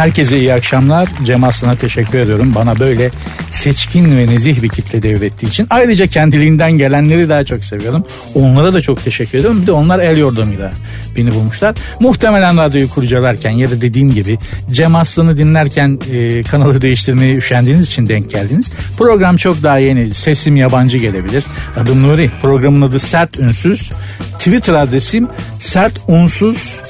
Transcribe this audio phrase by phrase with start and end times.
[0.00, 1.08] Herkese iyi akşamlar.
[1.24, 2.52] Cem Aslan'a teşekkür ediyorum.
[2.54, 3.10] Bana böyle
[3.50, 5.66] seçkin ve nezih bir kitle devrettiği için.
[5.70, 8.04] Ayrıca kendiliğinden gelenleri daha çok seviyorum.
[8.34, 9.62] Onlara da çok teşekkür ediyorum.
[9.62, 10.72] Bir de onlar el yordamıyla
[11.16, 11.74] beni bulmuşlar.
[12.00, 14.38] Muhtemelen radyoyu kurcalarken ya da dediğim gibi
[14.70, 18.70] Cem Aslan'ı dinlerken e, kanalı değiştirmeye üşendiğiniz için denk geldiniz.
[18.98, 20.14] Program çok daha yeni.
[20.14, 21.44] Sesim yabancı gelebilir.
[21.76, 22.30] Adım Nuri.
[22.42, 23.90] Programın adı Sert Ünsüz.
[24.38, 25.28] Twitter adresim
[25.58, 26.80] sert unsuz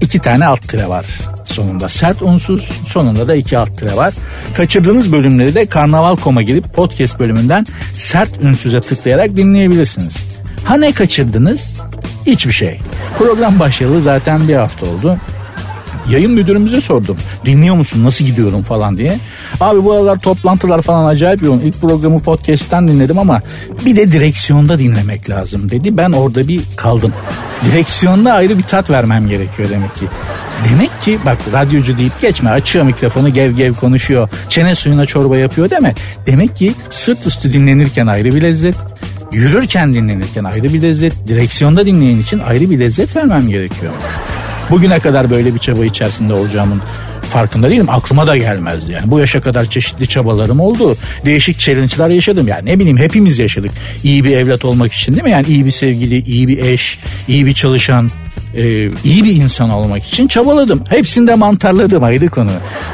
[0.00, 1.06] iki tane alt tire var
[1.50, 1.88] sonunda.
[1.88, 4.14] Sert unsuz sonunda da iki alt tire var.
[4.54, 10.16] Kaçırdığınız bölümleri de Karnaval.com'a girip podcast bölümünden sert ünsüze tıklayarak dinleyebilirsiniz.
[10.64, 11.80] Ha ne kaçırdınız?
[12.26, 12.78] Hiçbir şey.
[13.18, 15.18] Program başlayalı zaten bir hafta oldu.
[16.08, 17.16] Yayın müdürümüze sordum.
[17.44, 19.18] Dinliyor musun nasıl gidiyorum falan diye.
[19.60, 21.60] Abi bu aralar toplantılar falan acayip yoğun.
[21.60, 23.42] İlk programı podcast'ten dinledim ama
[23.84, 25.96] bir de direksiyonda dinlemek lazım dedi.
[25.96, 27.12] Ben orada bir kaldım.
[27.64, 30.06] Direksiyonda ayrı bir tat vermem gerekiyor demek ki.
[30.70, 34.28] Demek ki bak radyocu deyip geçme açıyor mikrofonu gev gev konuşuyor.
[34.48, 35.94] Çene suyuna çorba yapıyor deme.
[36.26, 38.74] Demek ki sırt üstü dinlenirken ayrı bir lezzet.
[39.32, 41.28] Yürürken dinlenirken ayrı bir lezzet.
[41.28, 44.04] Direksiyonda dinleyen için ayrı bir lezzet vermem gerekiyormuş.
[44.70, 46.82] Bugüne kadar böyle bir çaba içerisinde olacağımın
[47.30, 47.86] farkında değilim.
[47.88, 49.10] Aklıma da gelmezdi yani.
[49.10, 50.96] Bu yaşa kadar çeşitli çabalarım oldu.
[51.24, 52.48] Değişik challenge'lar yaşadım.
[52.48, 53.70] Yani ne bileyim hepimiz yaşadık.
[54.04, 55.30] İyi bir evlat olmak için değil mi?
[55.30, 58.10] Yani iyi bir sevgili, iyi bir eş, iyi bir çalışan,
[58.54, 60.84] e, iyi bir insan olmak için çabaladım.
[60.88, 62.50] Hepsinde mantarladım ayrı konu.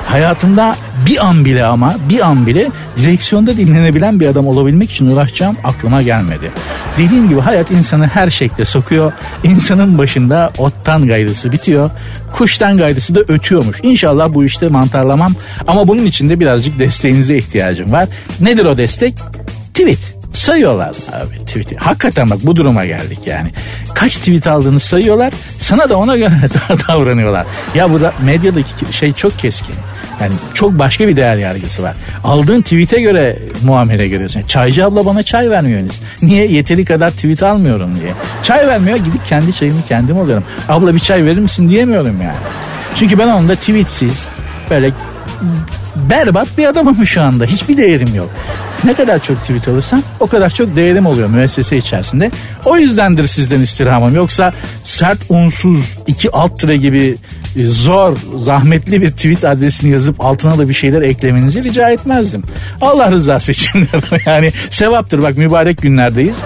[0.07, 0.77] Hayatımda
[1.07, 6.03] bir an bile ama bir an bile direksiyonda dinlenebilen bir adam olabilmek için uğraşacağım aklıma
[6.03, 6.51] gelmedi.
[6.99, 9.13] Dediğim gibi hayat insanı her şekilde sokuyor.
[9.45, 11.91] İnsanın başında ottan gayrısı bitiyor.
[12.33, 13.77] Kuştan gayrısı da ötüyormuş.
[13.83, 15.35] İnşallah bu işte mantarlamam.
[15.67, 18.09] Ama bunun için de birazcık desteğinize ihtiyacım var.
[18.41, 19.15] Nedir o destek?
[19.75, 21.77] Tweet sayıyorlar abi tweet'i.
[21.77, 23.49] Hakikaten bak bu duruma geldik yani.
[23.95, 25.33] Kaç tweet aldığını sayıyorlar.
[25.59, 26.33] Sana da ona göre
[26.89, 27.47] davranıyorlar.
[27.75, 29.75] Ya bu da medyadaki şey çok keskin.
[30.21, 31.95] Yani çok başka bir değer yargısı var.
[32.25, 34.43] Aldığın tweet'e göre muamele görüyorsun.
[34.43, 36.01] Çaycı abla bana çay vermiyorsunuz.
[36.23, 36.47] Niye?
[36.47, 38.13] Yeteri kadar tweet almıyorum diye.
[38.43, 40.45] Çay vermiyor gidip kendi çayımı kendim alıyorum.
[40.69, 42.37] Abla bir çay verir misin diyemiyorum yani.
[42.97, 44.29] Çünkü ben onda tweetsiz
[44.71, 44.93] böyle
[46.11, 47.45] berbat bir adamım şu anda.
[47.45, 48.31] Hiçbir değerim yok.
[48.85, 52.31] Ne kadar çok tweet alırsam o kadar çok değerim oluyor müessese içerisinde.
[52.65, 54.15] O yüzdendir sizden istirhamım.
[54.15, 54.53] Yoksa
[54.85, 57.17] sert unsuz iki alt tire gibi
[57.57, 62.43] e, zor, zahmetli bir tweet adresini yazıp altına da bir şeyler eklemenizi rica etmezdim.
[62.81, 63.89] Allah rızası için
[64.27, 66.37] yani sevaptır bak mübarek günlerdeyiz.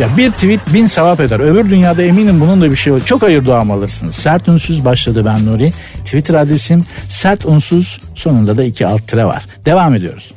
[0.00, 1.40] Ya bir tweet bin sevap eder.
[1.40, 3.00] Öbür dünyada eminim bunun da bir şey var.
[3.00, 4.14] Çok hayır duam alırsınız.
[4.14, 5.72] Sert unsuz başladı ben Nuri.
[6.04, 9.46] Twitter adresim sert unsuz sonunda da iki alt tire var.
[9.64, 10.32] Devam ediyoruz.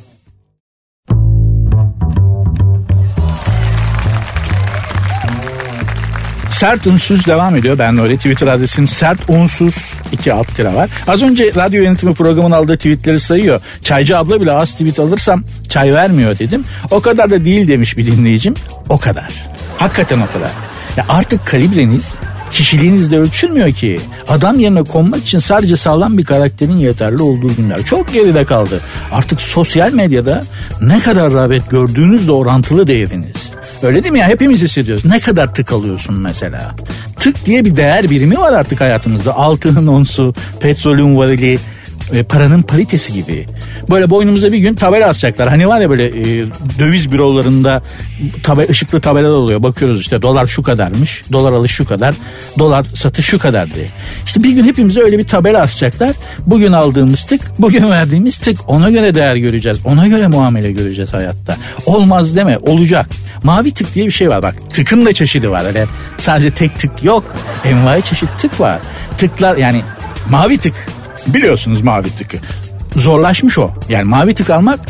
[6.62, 7.78] Sert unsuz devam ediyor.
[7.78, 10.90] Ben öyle Twitter adresim sert unsuz iki alt tira var.
[11.08, 13.60] Az önce radyo yönetimi programının aldığı tweetleri sayıyor.
[13.82, 16.64] Çaycı abla bile az tweet alırsam çay vermiyor dedim.
[16.90, 18.54] O kadar da değil demiş bir dinleyicim.
[18.88, 19.32] O kadar.
[19.78, 20.50] Hakikaten o kadar.
[20.96, 22.14] Ya artık kalibreniz
[22.52, 24.00] kişiliğinizle ölçülmüyor ki.
[24.28, 28.80] Adam yerine konmak için sadece sağlam bir karakterin yeterli olduğu günler çok geride kaldı.
[29.12, 30.44] Artık sosyal medyada
[30.80, 33.52] ne kadar rağbet gördüğünüzle orantılı değeriniz.
[33.82, 34.28] Öyle değil mi ya?
[34.28, 35.04] Hepimiz hissediyoruz.
[35.04, 36.74] Ne kadar tık alıyorsun mesela?
[37.16, 39.36] Tık diye bir değer birimi var artık hayatımızda.
[39.36, 41.58] Altının onsu, petrolün varili,
[42.12, 43.46] e, paranın paritesi gibi.
[43.90, 45.48] Böyle boynumuza bir gün tabela asacaklar.
[45.48, 46.44] Hani var ya böyle e,
[46.78, 47.82] döviz bürolarında
[48.42, 49.62] tabe, ışıklı tabelalar oluyor.
[49.62, 51.22] Bakıyoruz işte dolar şu kadarmış.
[51.32, 52.14] Dolar alış şu kadar.
[52.58, 53.86] Dolar satış şu kadar diye.
[54.26, 56.12] İşte bir gün hepimize öyle bir tabela asacaklar.
[56.46, 58.58] Bugün aldığımız tık, bugün verdiğimiz tık.
[58.66, 59.78] Ona göre değer göreceğiz.
[59.84, 61.56] Ona göre muamele göreceğiz hayatta.
[61.86, 63.06] Olmaz deme olacak.
[63.42, 64.54] Mavi tık diye bir şey var bak.
[64.70, 65.64] Tıkın da çeşidi var.
[65.64, 65.86] Öyle
[66.16, 67.24] sadece tek tık yok.
[67.64, 68.78] Envai çeşit tık var.
[69.18, 69.82] Tıklar yani
[70.30, 70.74] mavi tık
[71.26, 72.36] biliyorsunuz mavi tıkı.
[72.96, 73.70] Zorlaşmış o.
[73.88, 74.80] Yani mavi tık almak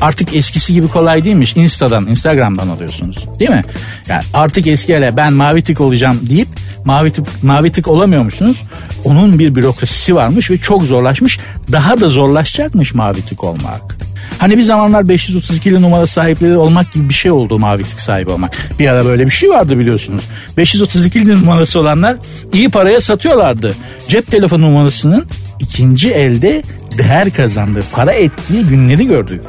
[0.00, 1.56] artık eskisi gibi kolay değilmiş.
[1.56, 3.28] Insta'dan, Instagram'dan alıyorsunuz.
[3.38, 3.64] Değil mi?
[4.08, 6.48] Yani artık eski hele ben mavi tık olacağım deyip
[6.84, 8.62] mavi tık mavi tık olamıyormuşsunuz.
[9.04, 11.38] Onun bir bürokrasisi varmış ve çok zorlaşmış.
[11.72, 13.96] Daha da zorlaşacakmış mavi tık olmak.
[14.38, 18.56] Hani bir zamanlar 532'li numara sahipleri olmak gibi bir şey oldu mavi tık sahibi olmak.
[18.78, 20.22] Bir ara böyle bir şey vardı biliyorsunuz.
[20.58, 22.16] 532'li numarası olanlar
[22.52, 23.74] iyi paraya satıyorlardı.
[24.08, 25.26] Cep telefonu numarasının
[25.60, 26.62] ikinci elde
[26.98, 29.42] değer kazandığı, para ettiği günleri gördük.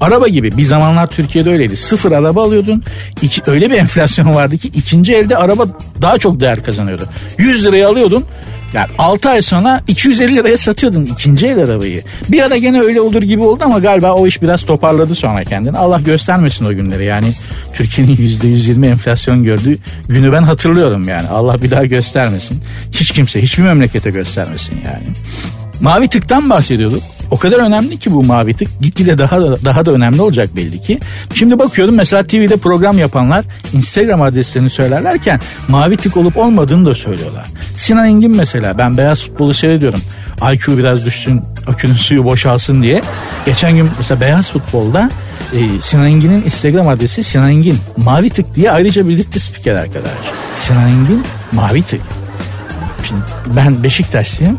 [0.00, 1.76] Araba gibi bir zamanlar Türkiye'de öyleydi.
[1.76, 2.84] Sıfır araba alıyordun.
[3.22, 5.66] İki, öyle bir enflasyon vardı ki ikinci elde araba
[6.02, 7.08] daha çok değer kazanıyordu.
[7.38, 8.24] 100 liraya alıyordun.
[8.72, 12.02] Yani 6 ay sonra 250 liraya satıyordun ikinci el arabayı.
[12.28, 15.78] Bir ara gene öyle olur gibi oldu ama galiba o iş biraz toparladı sonra kendini.
[15.78, 17.32] Allah göstermesin o günleri yani.
[17.74, 19.78] Türkiye'nin %120 enflasyon gördüğü
[20.08, 21.28] günü ben hatırlıyorum yani.
[21.28, 22.60] Allah bir daha göstermesin.
[22.92, 25.04] Hiç kimse hiçbir memlekete göstermesin yani.
[25.80, 27.02] Mavi tıktan bahsediyorduk.
[27.30, 28.68] O kadar önemli ki bu mavi tık.
[28.80, 30.98] Gitgide daha da, daha da önemli olacak belli ki.
[31.34, 37.46] Şimdi bakıyordum mesela TV'de program yapanlar Instagram adreslerini söylerlerken mavi tık olup olmadığını da söylüyorlar.
[37.76, 40.00] Sinan Engin mesela ben beyaz futbolu seyrediyorum.
[40.52, 43.02] IQ biraz düşsün, akünün suyu boşalsın diye.
[43.46, 45.10] Geçen gün mesela beyaz futbolda
[45.52, 47.78] e, Sinan Engin'in Instagram adresi Sinan Engin.
[47.96, 50.12] Mavi tık diye ayrıca birlikte spiker arkadaş.
[50.56, 51.22] Sinan Engin
[51.52, 52.00] mavi tık.
[53.08, 53.20] Şimdi
[53.56, 54.58] ben Beşiktaşlıyım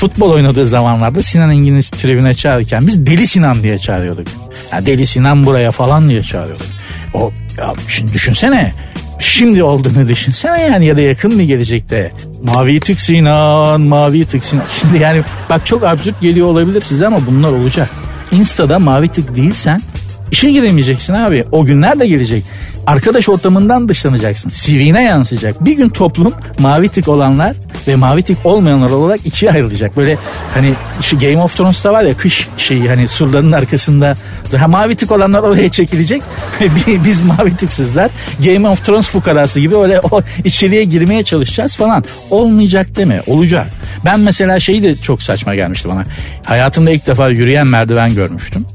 [0.00, 4.26] futbol oynadığı zamanlarda Sinan Engin'i tribüne çağırırken biz Deli Sinan diye çağırıyorduk.
[4.72, 6.66] Yani Deli Sinan buraya falan diye çağırıyorduk.
[7.14, 8.72] O ya şimdi düşünsene
[9.18, 12.12] şimdi olduğunu düşünsene yani ya da yakın bir gelecekte.
[12.42, 14.64] Mavi tık Sinan, mavi tık Sinan.
[14.80, 17.90] Şimdi yani bak çok absürt geliyor olabilir size ama bunlar olacak.
[18.32, 19.82] Insta'da mavi tık değilsen
[20.30, 21.44] işe giremeyeceksin abi.
[21.52, 22.44] O günler de gelecek.
[22.86, 24.52] Arkadaş ortamından dışlanacaksın.
[24.54, 25.64] CV'ne yansıyacak.
[25.64, 27.56] Bir gün toplum mavi tık olanlar
[27.88, 29.96] ve mavi tik olmayanlar olarak ikiye ayrılacak.
[29.96, 30.18] Böyle
[30.54, 30.72] hani
[31.02, 34.16] şu Game of Thrones'ta var ya kış şeyi hani surların arkasında
[34.52, 36.22] daha mavi tik olanlar oraya çekilecek.
[37.04, 38.10] Biz mavi tiksizler
[38.44, 42.04] Game of Thrones fukarası gibi öyle o içeriye girmeye çalışacağız falan.
[42.30, 43.70] Olmayacak deme olacak.
[44.04, 46.04] Ben mesela şeyi de çok saçma gelmişti bana.
[46.44, 48.66] Hayatımda ilk defa yürüyen merdiven görmüştüm.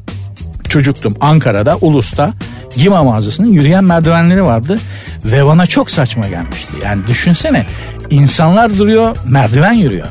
[0.70, 2.34] Çocuktum Ankara'da Ulus'ta
[2.76, 4.80] Gima mağazasının yürüyen merdivenleri vardı
[5.26, 6.74] ve bana çok saçma gelmişti.
[6.84, 7.66] Yani düşünsene
[8.10, 10.08] insanlar duruyor merdiven yürüyor.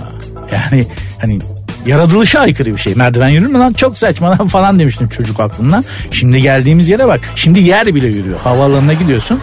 [0.53, 0.87] Yani
[1.21, 1.39] hani
[1.87, 2.95] yaratılışa aykırı bir şey.
[2.95, 5.85] Merdiven yürür mü lan çok saçma lan falan demiştim çocuk aklımdan.
[6.11, 7.21] Şimdi geldiğimiz yere bak.
[7.35, 8.39] Şimdi yer bile yürüyor.
[8.41, 9.41] Havaalanına gidiyorsun.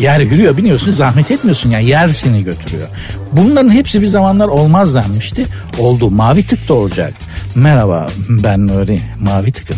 [0.00, 2.88] Yer yürüyor biniyorsun zahmet etmiyorsun yani yer seni götürüyor.
[3.32, 5.46] Bunların hepsi bir zamanlar olmaz denmişti.
[5.78, 7.14] Oldu mavi tık da olacak.
[7.54, 9.76] Merhaba ben Nuri mavi tıkım.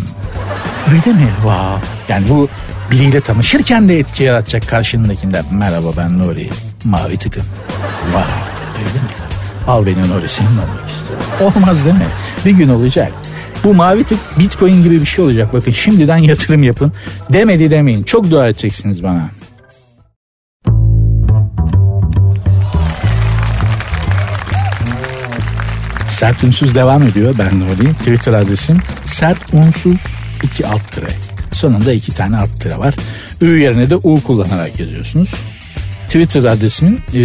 [0.89, 1.29] Öyle mi?
[1.37, 1.87] Wow.
[2.09, 2.49] Yani bu
[2.91, 5.43] biriyle tanışırken de etki yaratacak karşındakinde.
[5.53, 6.49] Merhaba ben Nuri.
[6.85, 7.45] Mavi tıkım.
[8.05, 8.33] Wow.
[8.79, 9.11] Öyle mi?
[9.67, 11.57] Al beni Nuri senin olmak istiyorum.
[11.57, 12.07] Olmaz değil mi?
[12.45, 13.13] Bir gün olacak.
[13.65, 15.53] Bu mavi tık bitcoin gibi bir şey olacak.
[15.53, 16.93] Bakın şimdiden yatırım yapın.
[17.33, 18.03] Demedi demeyin.
[18.03, 19.31] Çok dua edeceksiniz bana.
[26.25, 27.35] Sert Unsuz devam ediyor.
[27.39, 27.95] Ben Nuri.
[27.95, 29.99] Twitter adresim sert unsuz
[30.43, 31.07] 2 alt tire.
[31.53, 32.95] Sonunda iki tane alt tire var.
[33.41, 35.31] Ü yerine de U kullanarak yazıyorsunuz.
[36.07, 37.21] Twitter adresimin e,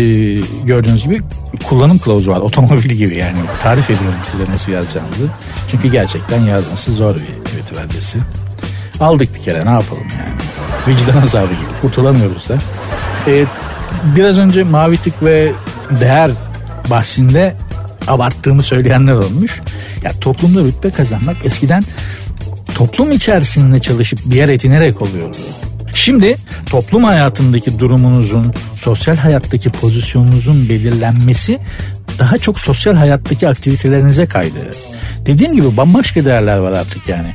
[0.63, 1.19] gördüğünüz gibi
[1.63, 2.37] kullanım kılavuzu var.
[2.37, 3.37] Otomobil gibi yani.
[3.61, 5.27] Tarif ediyorum size nasıl yazacağınızı.
[5.71, 8.17] Çünkü gerçekten yazması zor bir Twitter adresi.
[8.99, 10.97] Aldık bir kere ne yapalım yani.
[10.97, 12.57] Vicdan azabı gibi kurtulamıyoruz da.
[13.27, 13.45] E,
[14.15, 15.51] biraz önce mavi tık ve
[15.99, 16.31] değer
[16.89, 17.55] bahsinde
[18.09, 19.61] abarttığımı söyleyenler olmuş.
[20.03, 21.83] Ya toplumda rütbe kazanmak eskiden
[22.75, 25.37] toplum içerisinde çalışıp bir yer edinerek oluyordu.
[25.95, 26.35] Şimdi
[26.65, 31.59] toplum hayatındaki durumunuzun, sosyal hayattaki pozisyonunuzun belirlenmesi
[32.19, 34.59] daha çok sosyal hayattaki aktivitelerinize kaydı.
[35.25, 37.27] Dediğim gibi bambaşka değerler var artık yani.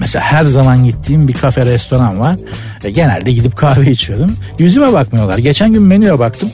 [0.00, 2.36] Mesela her zaman gittiğim bir kafe restoran var.
[2.84, 4.36] E, genelde gidip kahve içiyorum.
[4.58, 5.38] Yüzüme bakmıyorlar.
[5.38, 6.50] Geçen gün menüye baktım.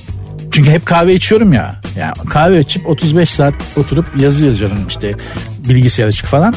[0.51, 1.81] Çünkü hep kahve içiyorum ya.
[1.99, 5.15] Yani kahve içip 35 saat oturup yazı yazıyorum işte
[5.69, 6.55] bilgisayar açık falan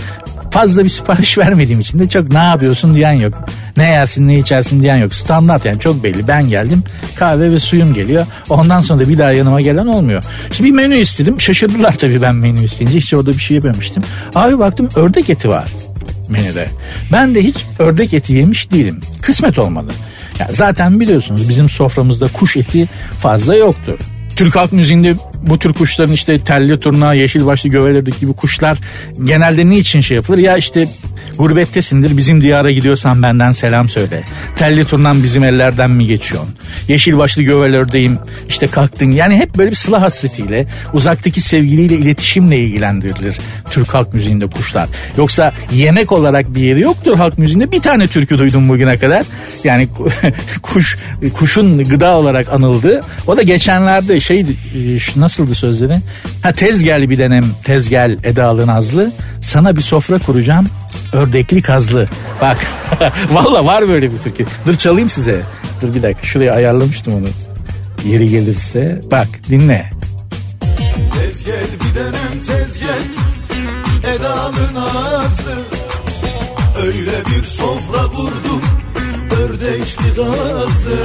[0.51, 3.33] fazla bir sipariş vermediğim için de çok ne yapıyorsun diyen yok.
[3.77, 5.13] Ne yersin ne içersin diyen yok.
[5.13, 6.27] Standart yani çok belli.
[6.27, 6.83] Ben geldim
[7.15, 8.25] kahve ve suyum geliyor.
[8.49, 10.23] Ondan sonra da bir daha yanıma gelen olmuyor.
[10.51, 11.41] Şimdi bir menü istedim.
[11.41, 12.97] Şaşırdılar tabii ben menü isteyince.
[12.97, 14.03] Hiç orada bir şey yememiştim.
[14.35, 15.69] Abi baktım ördek eti var
[16.29, 16.67] menüde.
[17.11, 18.99] Ben de hiç ördek eti yemiş değilim.
[19.21, 19.91] Kısmet olmadı.
[20.39, 23.99] Ya zaten biliyorsunuz bizim soframızda kuş eti fazla yoktur.
[24.35, 28.77] Türk halk müziğinde bu tür kuşların işte telli turna, yeşil başlı göveleri gibi kuşlar
[29.23, 30.37] genelde niçin şey yapılır?
[30.37, 30.87] Ya işte
[31.37, 34.23] gurbettesindir bizim diyara gidiyorsan benden selam söyle.
[34.55, 36.55] Telli turnan bizim ellerden mi geçiyorsun?
[36.87, 38.17] Yeşil başlı gövelerdeyim
[38.49, 39.11] işte kalktın.
[39.11, 43.37] Yani hep böyle bir sıla hasretiyle uzaktaki sevgiliyle iletişimle ilgilendirilir
[43.71, 44.89] Türk halk müziğinde kuşlar.
[45.17, 47.71] Yoksa yemek olarak bir yeri yoktur halk müziğinde.
[47.71, 49.25] Bir tane türkü duydum bugüne kadar.
[49.63, 49.87] Yani
[50.61, 50.97] kuş
[51.33, 53.01] kuşun gıda olarak anıldığı.
[53.27, 54.45] O da geçenlerde şey
[55.31, 55.99] nasıldı sözleri?
[56.43, 59.11] Ha tez gel bir denem tez gel edalı nazlı.
[59.41, 60.67] Sana bir sofra kuracağım
[61.13, 62.09] ördekli kazlı.
[62.41, 62.57] Bak
[63.31, 64.45] valla var böyle bir türkü.
[64.65, 65.41] Dur çalayım size.
[65.81, 67.27] Dur bir dakika şuraya ayarlamıştım onu.
[68.05, 69.89] Yeri gelirse bak dinle.
[71.13, 73.05] Tez gel bir denem tez gel
[74.15, 75.61] edalı nazlı.
[76.85, 78.61] Öyle bir sofra kurdum
[79.41, 80.97] ördekli kazlı.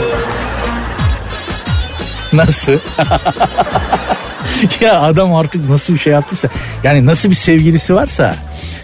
[2.32, 2.78] Nasıl?
[4.80, 6.48] ya adam artık nasıl bir şey yaptıysa
[6.84, 8.34] yani nasıl bir sevgilisi varsa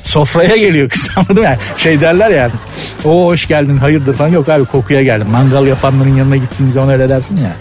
[0.02, 1.44] sofraya geliyor kız anladın mı?
[1.44, 2.52] Yani şey derler yani
[3.04, 5.28] o hoş geldin hayırdır falan yok abi kokuya geldim.
[5.30, 7.52] Mangal yapanların yanına gittiğin zaman öyle dersin ya.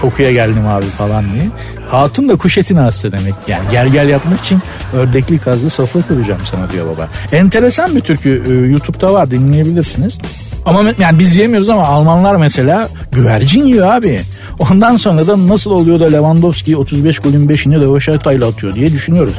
[0.00, 1.44] kokuya geldim abi falan diye.
[1.90, 3.34] Hatun da kuş etine hasta demek.
[3.48, 4.62] Yani gel gel yapmak için
[4.96, 7.08] ördekli kazlı sofra kuracağım sana diyor baba.
[7.32, 10.18] Enteresan bir türkü e, YouTube'da var dinleyebilirsiniz.
[10.66, 14.20] Ama yani biz yemiyoruz ama Almanlar mesela güvercin yiyor abi.
[14.58, 19.34] Ondan sonra da nasıl oluyor da Lewandowski 35 golün 5'ini Röveşata'yla atıyor diye düşünüyoruz.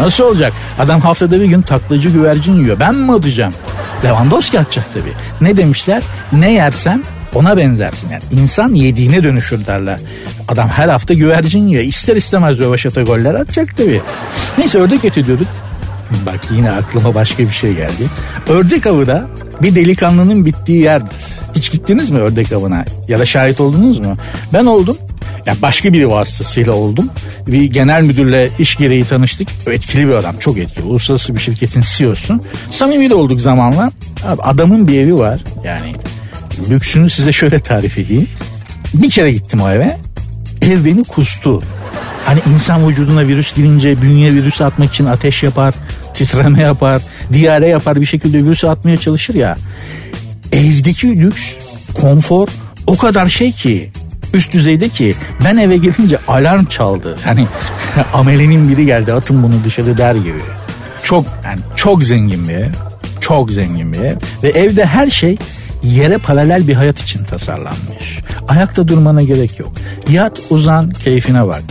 [0.00, 0.52] Nasıl olacak?
[0.78, 2.80] Adam haftada bir gün taklacı güvercin yiyor.
[2.80, 3.54] Ben mi atacağım?
[4.04, 5.12] Lewandowski atacak tabii.
[5.40, 6.02] Ne demişler?
[6.32, 8.22] Ne yersen ona benzersin yani.
[8.42, 10.00] insan yediğine dönüşür derler.
[10.48, 11.84] Adam her hafta güvercin yiyor.
[11.84, 14.00] İster istemez rövaşata goller atacak tabii.
[14.58, 15.46] Neyse ördek eti diyorduk.
[16.26, 18.06] Bak yine aklıma başka bir şey geldi.
[18.48, 19.26] Ördek avı da
[19.62, 21.16] bir delikanlının bittiği yerdir.
[21.54, 24.16] Hiç gittiniz mi ördek avına ya da şahit oldunuz mu?
[24.52, 24.96] Ben oldum.
[25.46, 27.10] Ya başka biri vasıtasıyla oldum.
[27.46, 29.48] Bir genel müdürle iş gereği tanıştık.
[29.66, 30.84] Etkili bir adam, çok etkili.
[30.84, 32.40] Uluslararası bir şirketin CEO'su.
[32.70, 33.92] Samimi de olduk zamanla.
[34.26, 35.40] Abi adamın bir evi var.
[35.64, 35.94] Yani
[36.70, 38.28] lüksünü size şöyle tarif edeyim.
[38.94, 39.96] Bir kere gittim o eve.
[40.62, 41.62] Ev beni kustu.
[42.24, 45.74] Hani insan vücuduna virüs girince bünye virüs atmak için ateş yapar,
[46.14, 47.02] titreme yapar,
[47.32, 49.56] diyare yapar bir şekilde virüsü atmaya çalışır ya.
[50.52, 51.42] Evdeki lüks,
[51.94, 52.48] konfor
[52.86, 53.90] o kadar şey ki
[54.34, 55.14] üst düzeyde ki
[55.44, 57.16] ben eve gelince alarm çaldı.
[57.24, 57.46] Hani
[58.12, 60.40] amelenin biri geldi atın bunu dışarı der gibi.
[61.02, 62.70] Çok yani çok zengin bir ev.
[63.20, 64.16] Çok zengin bir ev.
[64.42, 65.36] Ve evde her şey
[65.82, 68.18] yere paralel bir hayat için tasarlanmış.
[68.48, 69.72] Ayakta durmana gerek yok.
[70.10, 71.62] Yat uzan keyfine bak.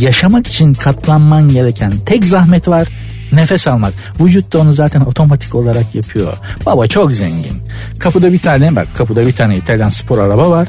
[0.00, 2.88] Yaşamak için katlanman gereken tek zahmet var
[3.32, 3.94] nefes almak.
[4.20, 6.32] Vücut da onu zaten otomatik olarak yapıyor.
[6.66, 7.62] Baba çok zengin.
[7.98, 10.68] Kapıda bir tane bak kapıda bir tane İtalyan spor araba var.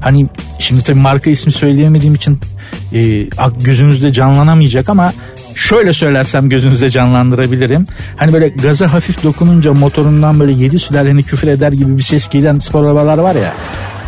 [0.00, 0.26] Hani
[0.58, 2.40] şimdi tabii marka ismi söyleyemediğim için
[2.92, 3.28] e,
[3.60, 5.12] gözünüzde canlanamayacak ama
[5.54, 7.86] şöyle söylersem gözünüze canlandırabilirim.
[8.16, 12.58] Hani böyle gaza hafif dokununca motorundan böyle yedi sülaleni küfür eder gibi bir ses gelen
[12.58, 13.54] spor arabalar var ya.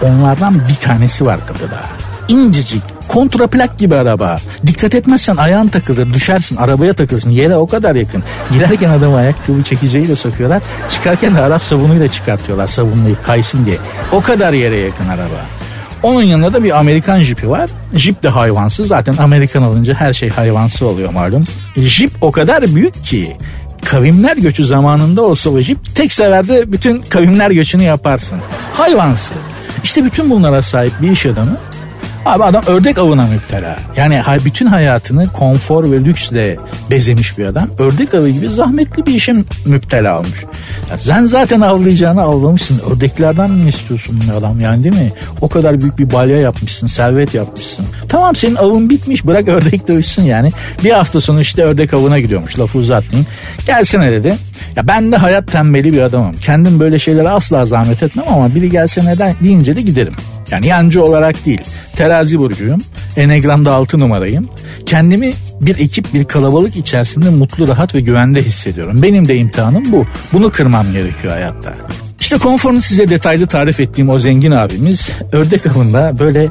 [0.02, 1.80] Onlardan bir tanesi var kapıda.
[2.28, 4.38] İncecik kontraplak gibi araba.
[4.66, 8.24] Dikkat etmezsen ayağın takılır düşersin arabaya takılsın yere o kadar yakın.
[8.50, 10.62] Girerken adamı ayakkabı çekeceğiyle sokuyorlar.
[10.88, 13.76] Çıkarken de Arap sabunuyla çıkartıyorlar sabunlayıp kaysın diye.
[14.12, 15.46] O kadar yere yakın araba.
[16.02, 17.70] Onun yanında da bir Amerikan jipi var.
[17.94, 18.88] Jip de hayvansız.
[18.88, 21.44] Zaten Amerikan alınca her şey hayvansı oluyor malum.
[21.76, 23.36] Jip o kadar büyük ki
[23.84, 28.38] kavimler göçü zamanında olsa o jip tek seferde bütün kavimler göçünü yaparsın.
[28.72, 29.34] Hayvansı.
[29.84, 31.56] İşte bütün bunlara sahip bir iş adamı
[32.28, 33.76] Abi adam ördek avına müptela.
[33.96, 36.56] Yani bütün hayatını konfor ve lüksle
[36.90, 37.68] bezemiş bir adam.
[37.78, 39.34] Ördek avı gibi zahmetli bir işe
[39.66, 40.44] müptela olmuş.
[40.90, 42.80] Ya sen zaten avlayacağını avlamışsın.
[42.90, 45.12] Ördeklerden mi istiyorsun bu adam yani değil mi?
[45.40, 47.86] O kadar büyük bir balya yapmışsın, servet yapmışsın.
[48.08, 50.52] Tamam senin avın bitmiş bırak ördek dövüşsün yani.
[50.84, 53.26] Bir hafta sonu işte ördek avına gidiyormuş lafı uzatmayayım.
[53.66, 54.36] Gelsene dedi.
[54.76, 56.32] Ya ben de hayat tembeli bir adamım.
[56.40, 60.14] Kendim böyle şeylere asla zahmet etmem ama biri gelse neden deyince de giderim.
[60.50, 61.60] Yani yancı olarak değil.
[61.96, 62.82] Terazi burcuyum.
[63.16, 64.48] Enegram'da 6 numarayım.
[64.86, 69.02] Kendimi bir ekip bir kalabalık içerisinde mutlu rahat ve güvende hissediyorum.
[69.02, 70.06] Benim de imtihanım bu.
[70.32, 71.74] Bunu kırmam gerekiyor hayatta.
[72.20, 76.48] İşte konforunu size detaylı tarif ettiğim o zengin abimiz ördek avında böyle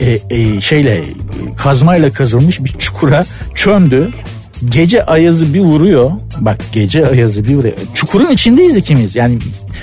[0.00, 1.04] e, e, şeyle
[1.56, 4.10] kazmayla kazılmış bir çukura çömdü.
[4.64, 6.10] Gece ayazı bir vuruyor.
[6.38, 7.74] Bak gece ayazı bir vuruyor.
[7.94, 9.16] Çukurun içindeyiz ikimiz.
[9.16, 9.38] Yani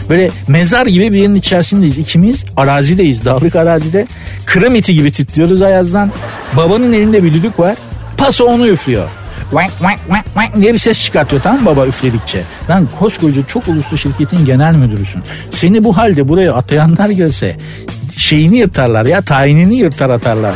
[0.09, 2.45] Böyle mezar gibi bir yerin içerisindeyiz ikimiz.
[2.57, 4.07] Arazideyiz dağlık arazide.
[4.45, 6.11] Kırım iti gibi titriyoruz ayazdan.
[6.57, 7.75] Babanın elinde bir düdük var.
[8.17, 9.09] Paso onu üflüyor.
[9.51, 12.41] Wank wank wank wank diye bir ses çıkartıyor tamam mı baba üfledikçe.
[12.69, 15.21] Lan koskoca çok uluslu şirketin genel müdürüsün.
[15.51, 17.57] Seni bu halde buraya atayanlar gelse
[18.17, 20.55] şeyini yırtarlar ya tayinini yırtar atarlar.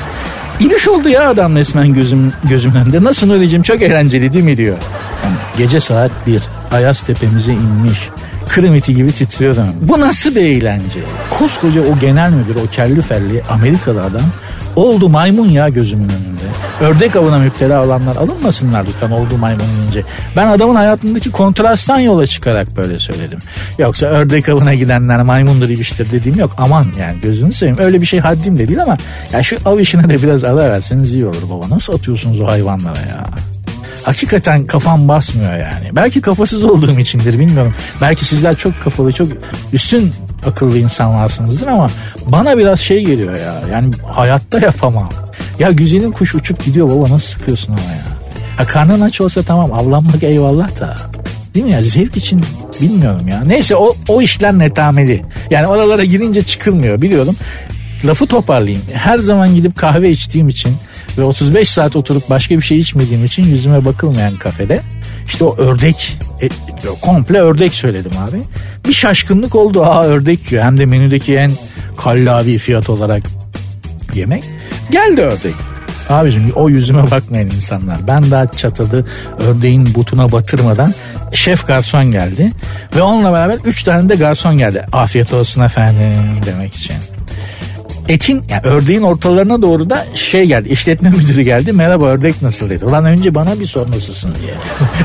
[0.59, 3.03] İliş oldu ya adam resmen gözüm, gözümün önünde.
[3.03, 4.77] Nasıl Nuri'cim çok eğlenceli değil mi diyor.
[5.23, 8.09] Yani gece saat bir Ayaz tepemize inmiş.
[8.49, 9.63] Kırım iti gibi titriyordum.
[9.81, 10.99] Bu nasıl bir eğlence?
[11.29, 14.21] Koskoca o genel müdür, o kelli felli Amerikalı adam
[14.77, 16.47] oldu maymun ya gözümün önünde.
[16.81, 20.03] Ördek avına müptela olanlar alınmasınlar lütfen oldu maymun önce.
[20.35, 23.39] Ben adamın hayatındaki kontrasttan yola çıkarak böyle söyledim.
[23.79, 26.51] Yoksa ördek avına gidenler maymundur ibiştir dediğim yok.
[26.57, 28.97] Aman yani gözünü seveyim öyle bir şey haddim de değil ama
[29.33, 31.69] ya şu av işine de biraz ara verseniz iyi olur baba.
[31.69, 33.25] Nasıl atıyorsunuz o hayvanlara ya?
[34.07, 35.89] hakikaten kafam basmıyor yani.
[35.91, 37.73] Belki kafasız olduğum içindir bilmiyorum.
[38.01, 39.27] Belki sizler çok kafalı çok
[39.73, 40.13] üstün
[40.47, 41.89] akıllı insanlarsınızdır ama
[42.25, 43.61] bana biraz şey geliyor ya.
[43.71, 45.09] Yani hayatta yapamam.
[45.59, 48.17] Ya güzelim kuş uçup gidiyor baba nasıl sıkıyorsun ama ya.
[48.57, 50.97] Ha karnın aç olsa tamam avlanmak eyvallah da.
[51.53, 52.41] Değil mi ya zevk için
[52.81, 53.41] bilmiyorum ya.
[53.45, 55.21] Neyse o, o işler netameli.
[55.49, 57.35] Yani oralara girince çıkılmıyor biliyorum.
[58.05, 58.81] Lafı toparlayayım.
[58.93, 60.75] Her zaman gidip kahve içtiğim için
[61.17, 64.81] ve 35 saat oturup başka bir şey içmediğim için yüzüme bakılmayan kafede
[65.27, 66.49] işte o ördek e,
[67.01, 68.41] komple ördek söyledim abi.
[68.87, 69.83] Bir şaşkınlık oldu.
[69.83, 70.63] Aa ördek yiyor.
[70.63, 71.51] Hem de menüdeki en
[71.97, 73.23] kallavi fiyat olarak
[74.13, 74.43] yemek.
[74.91, 75.55] Geldi ördek.
[76.09, 78.07] Abicim o yüzüme bakmayın insanlar.
[78.07, 79.05] Ben daha çatalı
[79.39, 80.93] ördeğin butuna batırmadan
[81.33, 82.51] şef garson geldi.
[82.95, 84.85] Ve onunla beraber üç tane de garson geldi.
[84.91, 86.95] Afiyet olsun efendim demek için.
[88.07, 92.85] Etin yani ördeğin ortalarına doğru da şey geldi işletme müdürü geldi merhaba ördek nasıl dedi.
[92.85, 94.53] Ulan önce bana bir sor nasılsın diye.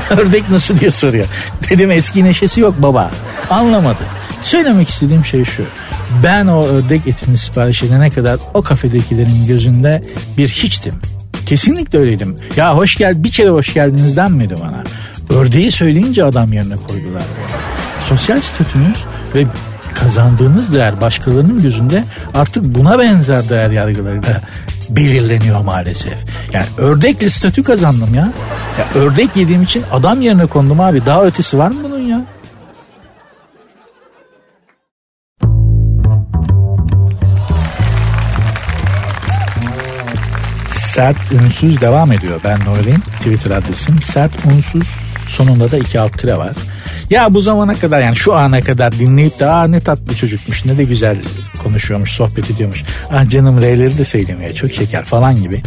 [0.21, 1.25] ördek nasıl diye soruyor.
[1.69, 3.11] Dedim eski neşesi yok baba.
[3.49, 4.03] Anlamadı.
[4.41, 5.63] Söylemek istediğim şey şu.
[6.23, 10.01] Ben o ördek etini sipariş edene kadar o kafedekilerin gözünde
[10.37, 10.93] bir hiçtim.
[11.45, 12.35] Kesinlikle öyleydim.
[12.55, 14.83] Ya hoş gel bir kere hoş geldiniz denmedi bana.
[15.39, 17.23] Ördeği söyleyince adam yerine koydular.
[18.09, 18.97] Sosyal statünüz
[19.35, 19.45] ve
[19.93, 24.41] kazandığınız değer başkalarının gözünde artık buna benzer değer yargılarıyla
[24.89, 26.17] belirleniyor maalesef.
[26.53, 28.31] Yani ördekli statü kazandım ya.
[28.79, 29.01] ya.
[29.01, 31.05] Ördek yediğim için adam yerine kondum abi.
[31.05, 32.21] Daha ötesi var mı bunun ya?
[40.67, 42.39] Sert Ünsüz devam ediyor.
[42.43, 44.01] Ben Nuri'nin Twitter adresim.
[44.01, 44.87] Sert Unsuz
[45.27, 46.51] sonunda da iki alt tire var.
[47.09, 50.77] Ya bu zamana kadar yani şu ana kadar dinleyip de aa ne tatlı çocukmuş ne
[50.77, 51.17] de güzel
[51.63, 52.83] konuşuyormuş sohbet ediyormuş.
[53.11, 55.61] Ah canım R'leri de söylemiyor çok şeker falan gibi.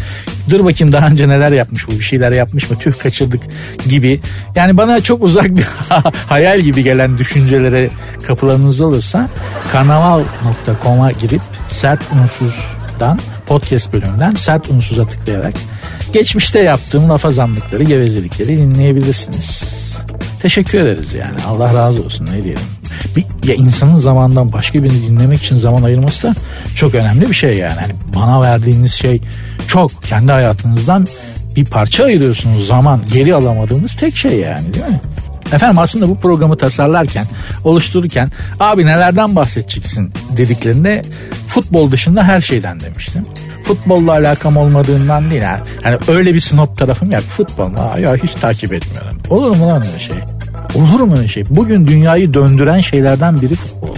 [0.50, 3.42] Dur bakayım daha önce neler yapmış bu bir şeyler yapmış mı tüh kaçırdık
[3.88, 4.20] gibi.
[4.54, 5.64] Yani bana çok uzak bir
[6.28, 7.90] hayal gibi gelen düşüncelere
[8.26, 9.28] kapılarınız olursa
[9.72, 15.54] kanaval.com'a girip sert unsuzdan podcast bölümünden sert unsuza tıklayarak
[16.12, 19.85] geçmişte yaptığım lafazanlıkları gevezelikleri dinleyebilirsiniz.
[20.40, 21.36] Teşekkür ederiz yani.
[21.46, 22.62] Allah razı olsun ne diyelim.
[23.16, 26.34] Bir, ya insanın zamandan başka birini dinlemek için zaman ayırması da
[26.74, 27.76] çok önemli bir şey yani.
[27.82, 27.92] yani.
[28.14, 29.20] Bana verdiğiniz şey
[29.68, 30.02] çok.
[30.02, 31.06] Kendi hayatınızdan
[31.56, 33.00] bir parça ayırıyorsunuz zaman.
[33.12, 35.00] Geri alamadığınız tek şey yani değil mi?
[35.52, 37.26] Efendim aslında bu programı tasarlarken,
[37.64, 41.02] oluştururken abi nelerden bahsedeceksin dediklerinde
[41.46, 43.22] futbol dışında her şeyden demiştim.
[43.64, 45.42] Futbolla alakam olmadığından değil.
[45.42, 47.20] Yani, hani öyle bir snob tarafım yok.
[47.22, 47.78] Futbol mu?
[48.00, 49.18] Ya hiç takip etmiyorum.
[49.30, 50.16] Olur mu lan öyle şey?
[50.74, 51.44] Olur mu öyle şey?
[51.50, 53.96] Bugün dünyayı döndüren şeylerden biri futbol.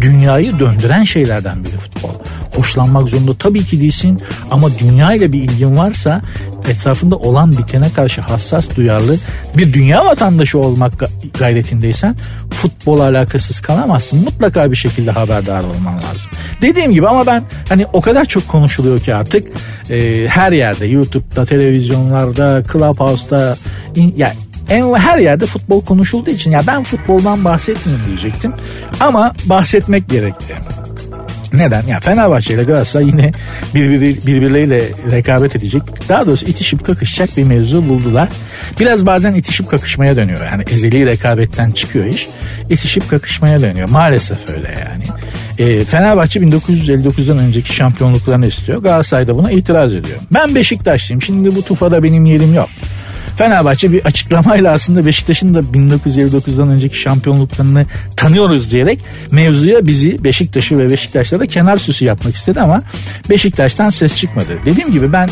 [0.00, 2.10] Dünyayı döndüren şeylerden biri futbol.
[2.54, 6.22] Hoşlanmak zorunda tabii ki değilsin ama dünya ile bir ilgin varsa
[6.68, 9.16] etrafında olan bitene karşı hassas duyarlı
[9.56, 10.92] bir dünya vatandaşı olmak
[11.38, 12.16] gayretindeysen
[12.50, 14.24] futbol alakasız kalamazsın.
[14.24, 16.30] Mutlaka bir şekilde haberdar olman lazım.
[16.62, 19.48] Dediğim gibi ama ben hani o kadar çok konuşuluyor ki artık
[19.90, 23.56] e, her yerde YouTube'da, televizyonlarda, Clubhouse'da
[23.94, 24.34] in, yani
[24.70, 28.52] en her yerde futbol konuşulduğu için ya ben futboldan bahsetmeyeyim diyecektim.
[29.00, 30.54] Ama bahsetmek gerekti.
[31.52, 31.86] Neden?
[31.86, 33.32] Ya Fenerbahçe ile Galatasaray yine
[33.74, 35.82] birbiri, birbirleriyle rekabet edecek.
[36.08, 38.28] Daha doğrusu itişip kakışacak bir mevzu buldular.
[38.80, 40.40] Biraz bazen itişip kakışmaya dönüyor.
[40.52, 42.28] Yani ezeli rekabetten çıkıyor iş.
[42.70, 43.88] İtişip kakışmaya dönüyor.
[43.88, 45.04] Maalesef öyle yani.
[45.58, 48.82] E, Fenerbahçe 1959'dan önceki şampiyonluklarını istiyor.
[48.82, 50.18] Galatasaray da buna itiraz ediyor.
[50.34, 51.22] Ben Beşiktaşlıyım.
[51.22, 52.68] Şimdi bu tufada benim yerim yok.
[53.36, 60.90] Fenerbahçe bir açıklamayla aslında Beşiktaş'ın da 1959'dan önceki şampiyonluklarını tanıyoruz diyerek mevzuya bizi Beşiktaş'ı ve
[60.90, 62.82] Beşiktaş'ta kenar süsü yapmak istedi ama
[63.30, 64.58] Beşiktaş'tan ses çıkmadı.
[64.64, 65.30] Dediğim gibi ben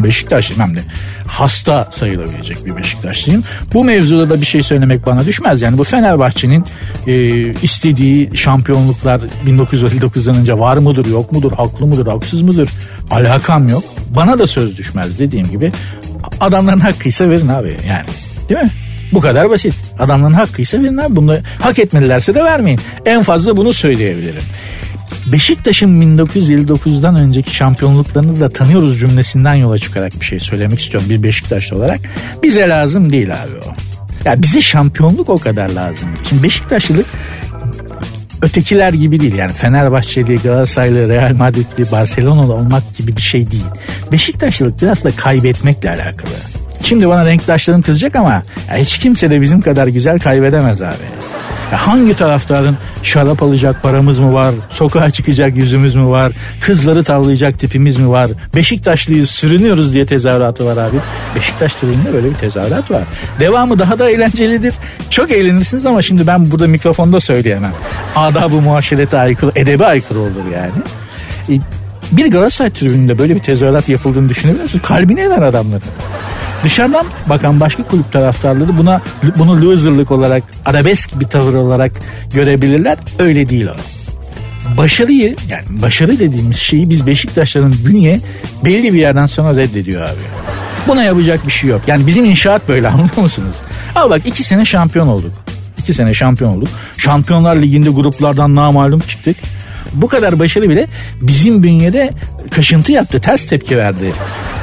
[0.00, 0.80] Beşiktaşlıyım hem de
[1.26, 3.44] hasta sayılabilecek bir Beşiktaşlıyım.
[3.74, 5.62] Bu mevzuda da bir şey söylemek bana düşmez.
[5.62, 6.64] Yani bu Fenerbahçe'nin
[7.06, 7.14] e,
[7.50, 12.70] istediği şampiyonluklar 1959'dan önce var mıdır yok mudur haklı mıdır haksız mıdır
[13.10, 13.84] alakam yok.
[14.16, 15.72] Bana da söz düşmez dediğim gibi
[16.40, 18.06] adamların hakkıysa verin abi yani
[18.48, 18.70] değil mi?
[19.12, 19.74] Bu kadar basit.
[19.98, 21.16] Adamların hakkıysa verin abi.
[21.16, 22.80] Bunu hak etmelilerse de vermeyin.
[23.06, 24.42] En fazla bunu söyleyebilirim.
[25.32, 31.76] Beşiktaş'ın 1959'dan önceki şampiyonluklarını da tanıyoruz cümlesinden yola çıkarak bir şey söylemek istiyorum bir Beşiktaşlı
[31.76, 32.00] olarak.
[32.42, 33.74] Bize lazım değil abi o.
[34.24, 36.08] Ya bize şampiyonluk o kadar lazım.
[36.28, 37.06] Şimdi Beşiktaşlılık
[38.42, 39.34] ötekiler gibi değil.
[39.34, 43.64] Yani Fenerbahçeli, Galatasaraylı, Real Madridli, Barcelona'lı olmak gibi bir şey değil.
[44.12, 46.30] Beşiktaşlılık biraz da kaybetmekle alakalı.
[46.82, 48.42] Şimdi bana renktaşlarım kızacak ama
[48.74, 50.94] hiç kimse de bizim kadar güzel kaybedemez abi.
[51.72, 54.54] Ya hangi taraftarın şarap alacak paramız mı var?
[54.70, 56.32] Sokağa çıkacak yüzümüz mü var?
[56.60, 58.30] Kızları tavlayacak tipimiz mi var?
[58.54, 60.96] Beşiktaşlıyız sürünüyoruz diye tezahüratı var abi.
[61.36, 63.02] Beşiktaş tribünde böyle bir tezahürat var.
[63.40, 64.74] Devamı daha da eğlencelidir.
[65.10, 67.72] Çok eğlenirsiniz ama şimdi ben burada mikrofonda söyleyemem.
[68.16, 70.72] Adab-ı muaşerete aykırı, edebe aykırı olur yani.
[71.48, 71.60] E,
[72.12, 74.80] bir Galatasaray tribününde böyle bir tezahürat yapıldığını düşünebiliyor musun?
[74.84, 75.82] Kalbine iner adamların.
[76.64, 79.00] Dışarıdan bakan başka kulüp taraftarları buna
[79.38, 81.92] bunu loserlık olarak, arabesk bir tavır olarak
[82.34, 82.98] görebilirler.
[83.18, 83.76] Öyle değil o.
[84.76, 88.20] Başarıyı yani başarı dediğimiz şeyi biz Beşiktaşların bünye
[88.64, 90.20] belli bir yerden sonra reddediyor abi.
[90.88, 91.80] Buna yapacak bir şey yok.
[91.86, 93.56] Yani bizim inşaat böyle anlıyor musunuz?
[93.94, 95.32] Al bak iki sene şampiyon olduk.
[95.78, 96.68] İki sene şampiyon olduk.
[96.96, 99.36] Şampiyonlar Ligi'nde gruplardan namalum çıktık
[99.94, 100.86] bu kadar başarı bile
[101.20, 102.10] bizim bünyede
[102.50, 103.20] kaşıntı yaptı.
[103.20, 104.12] Ters tepki verdi.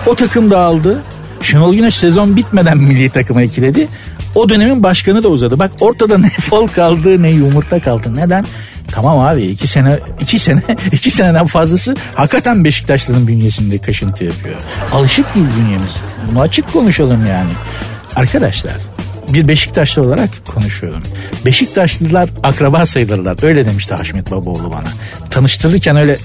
[0.06, 1.04] O takım dağıldı.
[1.42, 3.88] Şenol Güneş sezon bitmeden milli takıma ikiledi.
[4.36, 5.60] O dönemin başkanı da uzadı.
[5.60, 8.16] Bak ortada ne fol kaldı ne yumurta kaldı.
[8.16, 8.46] Neden?
[8.92, 14.56] Tamam abi iki sene iki sene iki seneden fazlası hakikaten Beşiktaşlı'nın bünyesinde kaşıntı yapıyor.
[14.94, 15.92] Alışık değil bünyemiz.
[16.28, 17.52] Bunu açık konuşalım yani.
[18.16, 18.76] Arkadaşlar
[19.34, 21.04] bir Beşiktaşlı olarak konuşuyorum.
[21.46, 23.38] Beşiktaşlılar akraba sayılırlar.
[23.44, 24.90] Öyle demişti Haşmet Babaoğlu bana.
[25.30, 26.18] Tanıştırırken öyle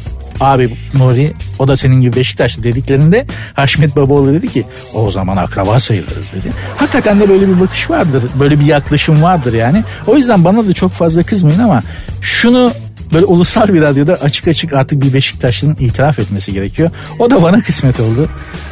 [0.44, 5.80] abi Nuri o da senin gibi Beşiktaşlı dediklerinde Haşmet Babaoğlu dedi ki o zaman akraba
[5.80, 6.52] sayılırız dedi.
[6.76, 8.24] Hakikaten de böyle bir bakış vardır.
[8.40, 9.84] Böyle bir yaklaşım vardır yani.
[10.06, 11.82] O yüzden bana da çok fazla kızmayın ama
[12.20, 12.72] şunu
[13.14, 16.90] böyle ulusal bir radyoda açık açık artık bir Beşiktaşlı'nın itiraf etmesi gerekiyor.
[17.18, 18.28] O da bana kısmet oldu.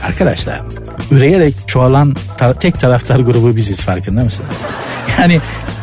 [0.07, 0.61] Arkadaşlar
[1.11, 4.51] üreyerek çoğalan ta- tek taraftar grubu biziz farkında mısınız?
[5.21, 5.41] Yani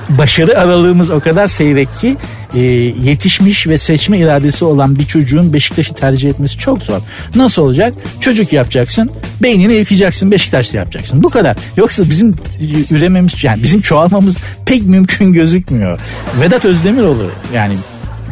[0.09, 2.17] başarı aralığımız o kadar seyrek ki
[2.55, 6.99] e, yetişmiş ve seçme iradesi olan bir çocuğun Beşiktaş'ı tercih etmesi çok zor.
[7.35, 7.93] Nasıl olacak?
[8.21, 9.11] Çocuk yapacaksın,
[9.43, 11.23] beynini yıkacaksın, Beşiktaş'ta yapacaksın.
[11.23, 11.57] Bu kadar.
[11.77, 12.35] Yoksa bizim
[12.91, 15.99] ürememiz yani bizim çoğalmamız pek mümkün gözükmüyor.
[16.41, 17.75] Vedat Özdemiroğlu yani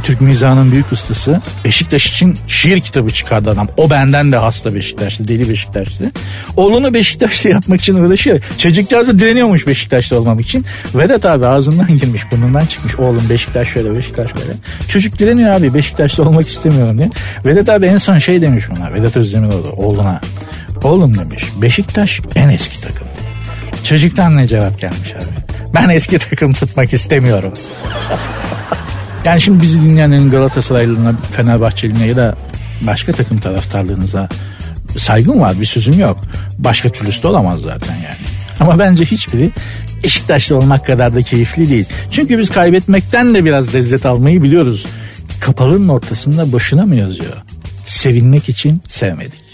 [0.05, 1.41] Türk mizahının büyük ustası.
[1.65, 3.67] Beşiktaş için şiir kitabı çıkardı adam.
[3.77, 6.11] O benden de hasta Beşiktaşlı, deli Beşiktaşlı.
[6.57, 8.39] Oğlunu Beşiktaşlı yapmak için uğraşıyor.
[8.57, 10.65] Çocukcağız da direniyormuş Beşiktaşlı olmam için.
[10.95, 12.95] Vedat abi ağzından girmiş, burnundan çıkmış.
[12.95, 14.53] Oğlum Beşiktaş şöyle, Beşiktaş böyle.
[14.87, 17.09] Çocuk direniyor abi Beşiktaşlı olmak istemiyorum diye.
[17.45, 18.93] Vedat abi en son şey demiş buna.
[18.93, 20.21] Vedat Özdemiroğlu oğluna.
[20.83, 23.07] Oğlum demiş Beşiktaş en eski takım.
[23.83, 25.45] Çocuktan ne cevap gelmiş abi?
[25.73, 27.53] Ben eski takım tutmak istemiyorum.
[29.25, 32.35] Yani şimdi bizi dinleyenlerin Galatasaraylılığına, Fenerbahçeliğine ya da
[32.81, 34.29] başka takım taraftarlığınıza
[34.97, 36.17] saygım var bir sözüm yok.
[36.57, 38.25] Başka türlüsü de olamaz zaten yani.
[38.59, 39.51] Ama bence hiçbiri
[40.03, 41.85] Beşiktaşlı olmak kadar da keyifli değil.
[42.11, 44.85] Çünkü biz kaybetmekten de biraz lezzet almayı biliyoruz.
[45.39, 47.33] Kapalının ortasında boşuna mı yazıyor?
[47.85, 49.45] Sevinmek için sevmedik.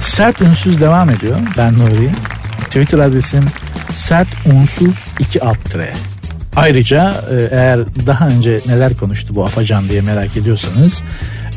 [0.00, 1.36] Sert ünsüz devam ediyor.
[1.56, 2.10] Ben Nuri.
[2.78, 3.44] Twitter adresim
[3.94, 5.92] sert unsuz 2 alt tire.
[6.56, 11.02] Ayrıca e, eğer daha önce neler konuştu bu Afacan diye merak ediyorsanız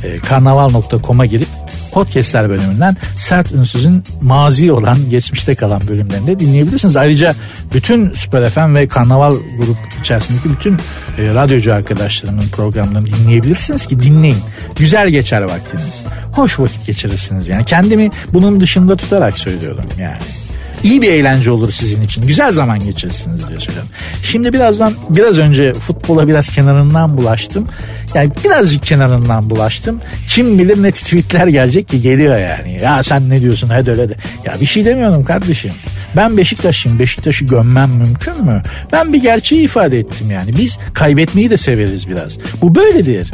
[0.03, 1.47] e, karnaval.com'a girip
[1.91, 6.97] podcastler bölümünden Sert Ünsüz'ün mazi olan geçmişte kalan bölümlerini de dinleyebilirsiniz.
[6.97, 7.35] Ayrıca
[7.73, 10.79] bütün Süper FM ve Karnaval grup içerisindeki bütün e,
[11.17, 14.37] radyocu arkadaşlarımın programlarını dinleyebilirsiniz ki dinleyin.
[14.75, 16.05] Güzel geçer vaktiniz.
[16.33, 17.65] Hoş vakit geçirirsiniz yani.
[17.65, 20.40] Kendimi bunun dışında tutarak söylüyorum yani
[20.83, 22.27] iyi bir eğlence olur sizin için.
[22.27, 23.89] Güzel zaman geçirirsiniz diye söylüyorum.
[24.23, 27.67] Şimdi birazdan biraz önce futbola biraz kenarından bulaştım.
[28.15, 29.99] Yani birazcık kenarından bulaştım.
[30.27, 32.79] Kim bilir ne tweetler gelecek ki geliyor yani.
[32.81, 34.13] Ya sen ne diyorsun hadi öyle de.
[34.45, 35.71] Ya bir şey demiyorum kardeşim.
[36.17, 36.99] Ben Beşiktaş'ım.
[36.99, 38.63] Beşiktaş'ı gömmem mümkün mü?
[38.91, 40.57] Ben bir gerçeği ifade ettim yani.
[40.57, 42.37] Biz kaybetmeyi de severiz biraz.
[42.61, 43.31] Bu böyledir.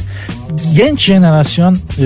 [0.76, 2.06] Genç jenerasyon e,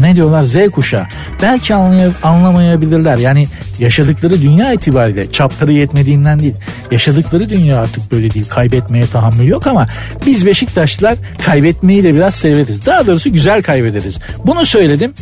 [0.00, 1.06] ne diyorlar Z kuşağı.
[1.42, 3.16] Belki anlay- anlamayabilirler.
[3.18, 3.46] Yani
[3.78, 6.54] yaşadıkları dünya itibariyle çapları yetmediğinden değil.
[6.90, 8.44] Yaşadıkları dünya artık böyle değil.
[8.48, 9.88] Kaybetmeye tahammül yok ama
[10.26, 11.16] biz Beşiktaşlılar
[11.68, 12.86] kaybetmeyi de biraz severiz.
[12.86, 14.18] Daha doğrusu güzel kaybederiz.
[14.46, 15.12] Bunu söyledim.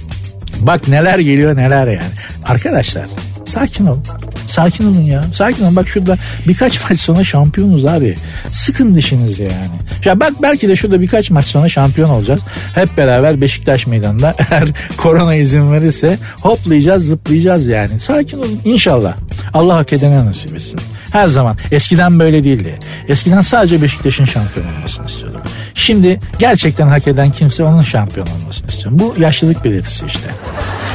[0.60, 2.14] Bak neler geliyor neler yani.
[2.44, 3.06] Arkadaşlar
[3.44, 4.02] sakin olun.
[4.48, 5.24] Sakin olun ya.
[5.32, 5.76] Sakin olun.
[5.76, 8.16] Bak şurada birkaç maç sonra şampiyonuz abi.
[8.52, 9.76] Sıkın dişinizi yani.
[10.04, 12.40] Ya bak belki de şurada birkaç maç sonra şampiyon olacağız.
[12.74, 18.00] Hep beraber Beşiktaş meydanında eğer korona izin verirse hoplayacağız zıplayacağız yani.
[18.00, 19.16] Sakin olun inşallah.
[19.54, 20.80] Allah hak edene nasip etsin.
[21.12, 21.56] Her zaman.
[21.72, 22.78] Eskiden böyle değildi.
[23.08, 25.40] Eskiden sadece Beşiktaş'ın şampiyon olmasını istiyordum.
[25.74, 28.98] Şimdi gerçekten hak eden kimse onun şampiyon olmasını istiyorum.
[28.98, 30.28] Bu yaşlılık belirtisi işte.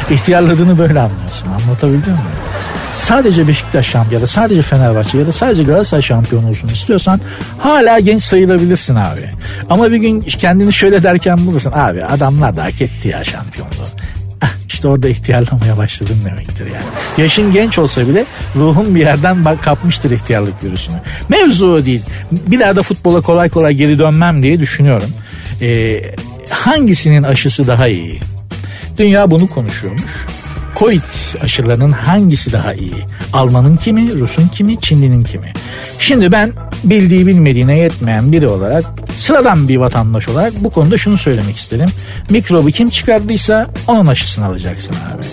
[0.09, 1.47] İhtiyarladığını böyle anlıyorsun.
[1.47, 2.19] Anlatabildim mi?
[2.93, 7.19] Sadece Beşiktaş şampiyon ya da sadece Fenerbahçe ya da sadece Galatasaray şampiyon olsun istiyorsan
[7.59, 9.31] hala genç sayılabilirsin abi.
[9.69, 14.00] Ama bir gün kendini şöyle derken bulursun abi adamlar da hak etti ya şampiyonluğu.
[14.67, 16.85] İşte orada ihtiyarlamaya başladın demektir yani.
[17.17, 18.25] Yaşın genç olsa bile
[18.55, 20.95] ruhun bir yerden bak kapmıştır ihtiyarlık virüsünü.
[21.29, 22.01] Mevzu o değil.
[22.31, 25.09] Bir daha da futbola kolay kolay geri dönmem diye düşünüyorum.
[25.61, 26.01] Ee,
[26.49, 28.19] hangisinin aşısı daha iyi?
[28.97, 30.25] Dünya bunu konuşuyormuş.
[30.81, 31.01] Covid
[31.43, 32.93] aşılarının hangisi daha iyi?
[33.33, 35.53] Almanın kimi, Rus'un kimi, Çinli'nin kimi?
[35.99, 38.83] Şimdi ben bildiği bilmediğine yetmeyen biri olarak
[39.17, 41.89] sıradan bir vatandaş olarak bu konuda şunu söylemek isterim.
[42.29, 45.23] Mikrobu kim çıkardıysa onun aşısını alacaksın abi.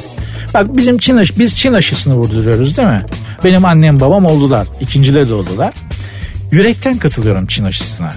[0.55, 3.05] Bak bizim Çin aşı, biz Çin aşısını vurduruyoruz değil mi?
[3.45, 4.69] Benim annem babam oldular.
[4.81, 5.75] ikincileri de oldular.
[6.53, 8.13] Yürekten katılıyorum Çin aşısına.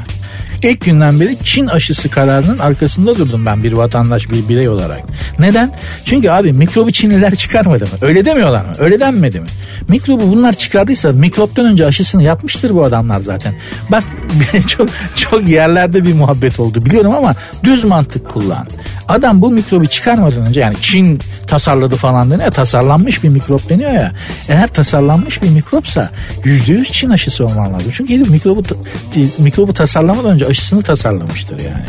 [0.64, 5.00] İlk günden beri Çin aşısı kararının arkasında durdum ben bir vatandaş bir birey olarak.
[5.40, 5.72] Neden?
[6.06, 7.90] Çünkü abi mikrobu Çinliler çıkarmadı mı?
[8.02, 8.72] Öyle demiyorlar mı?
[8.80, 9.48] Öyle denmedi mi?
[9.88, 13.54] Mikrobu bunlar çıkardıysa mikroptan önce aşısını yapmıştır bu adamlar zaten.
[13.90, 14.04] Bak
[14.68, 18.68] çok çok yerlerde bir muhabbet oldu biliyorum ama düz mantık kullan.
[19.08, 21.20] Adam bu mikrobu çıkarmadan önce yani Çin
[21.52, 22.52] tasarladı falan deniyor.
[22.52, 24.12] Tasarlanmış bir mikrop deniyor ya.
[24.50, 26.10] Eğer tasarlanmış bir mikropsa
[26.44, 27.92] yüzde yüz Çin aşısı olman lazım.
[27.94, 28.64] Çünkü herif mikrobu,
[29.38, 31.86] mikrobu tasarlamadan önce aşısını tasarlamıştır yani.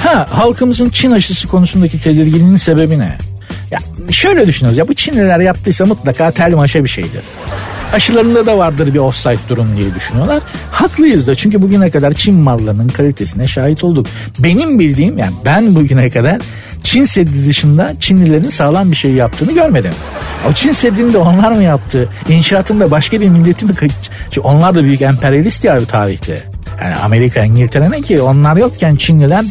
[0.00, 3.18] Ha halkımızın Çin aşısı konusundaki tedirginliğinin sebebi ne?
[3.70, 3.78] Ya
[4.10, 7.22] şöyle düşünüyoruz ya bu Çinliler yaptıysa mutlaka tel maşa bir şeydir.
[7.92, 10.42] Aşılarında da vardır bir offside durum diye düşünüyorlar.
[10.70, 14.06] Haklıyız da çünkü bugüne kadar Çin mallarının kalitesine şahit olduk.
[14.38, 16.38] Benim bildiğim yani ben bugüne kadar
[16.82, 19.92] Çin Seddi dışında Çinlilerin sağlam bir şey yaptığını görmedim.
[20.50, 22.08] O Çin Seddi'ni de onlar mı yaptı?
[22.28, 23.72] İnşaatında başka bir milleti mi?
[24.30, 26.42] Çünkü onlar da büyük emperyalist ya tarihte.
[26.82, 28.20] Yani Amerika, İngiltere ne ki?
[28.20, 29.44] Onlar yokken Çinliler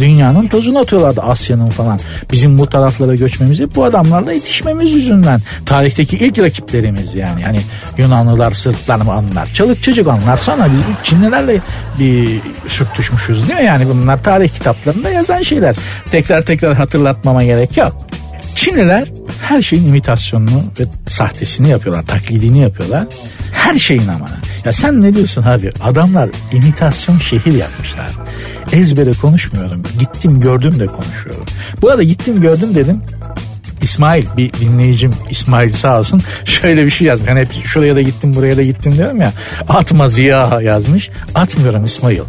[0.00, 2.00] dünyanın tozunu atıyorlardı Asya'nın falan.
[2.32, 5.40] Bizim bu taraflara göçmemizi bu adamlarla itişmemiz yüzünden.
[5.66, 7.42] Tarihteki ilk rakiplerimiz yani.
[7.42, 7.60] Yani
[7.98, 9.46] Yunanlılar, Sırplar mı anlar?
[9.46, 10.36] Çalık çocuk anlar.
[10.36, 11.60] Sonra biz Çinlilerle
[11.98, 13.66] bir sürtüşmüşüz değil mi?
[13.66, 15.76] Yani bunlar tarih kitaplarında yazan şeyler.
[16.10, 18.08] Tekrar tekrar hatırlatmama gerek yok.
[18.54, 19.08] Çinliler
[19.42, 23.06] her şeyin imitasyonunu ve sahtesini yapıyorlar, taklidini yapıyorlar.
[23.52, 24.28] Her şeyin ama.
[24.64, 25.70] Ya sen ne diyorsun abi?
[25.82, 28.06] Adamlar imitasyon şehir yapmışlar.
[28.72, 29.82] Ezbere konuşmuyorum.
[29.98, 31.44] Gittim gördüm de konuşuyorum.
[31.82, 33.02] Bu arada gittim gördüm dedim.
[33.82, 37.28] İsmail bir dinleyicim İsmail sağ olsun şöyle bir şey yazmış.
[37.28, 39.32] Yani hep şuraya da gittim buraya da gittim diyorum ya.
[39.68, 41.10] Atma Ziya yazmış.
[41.34, 42.20] Atmıyorum İsmail.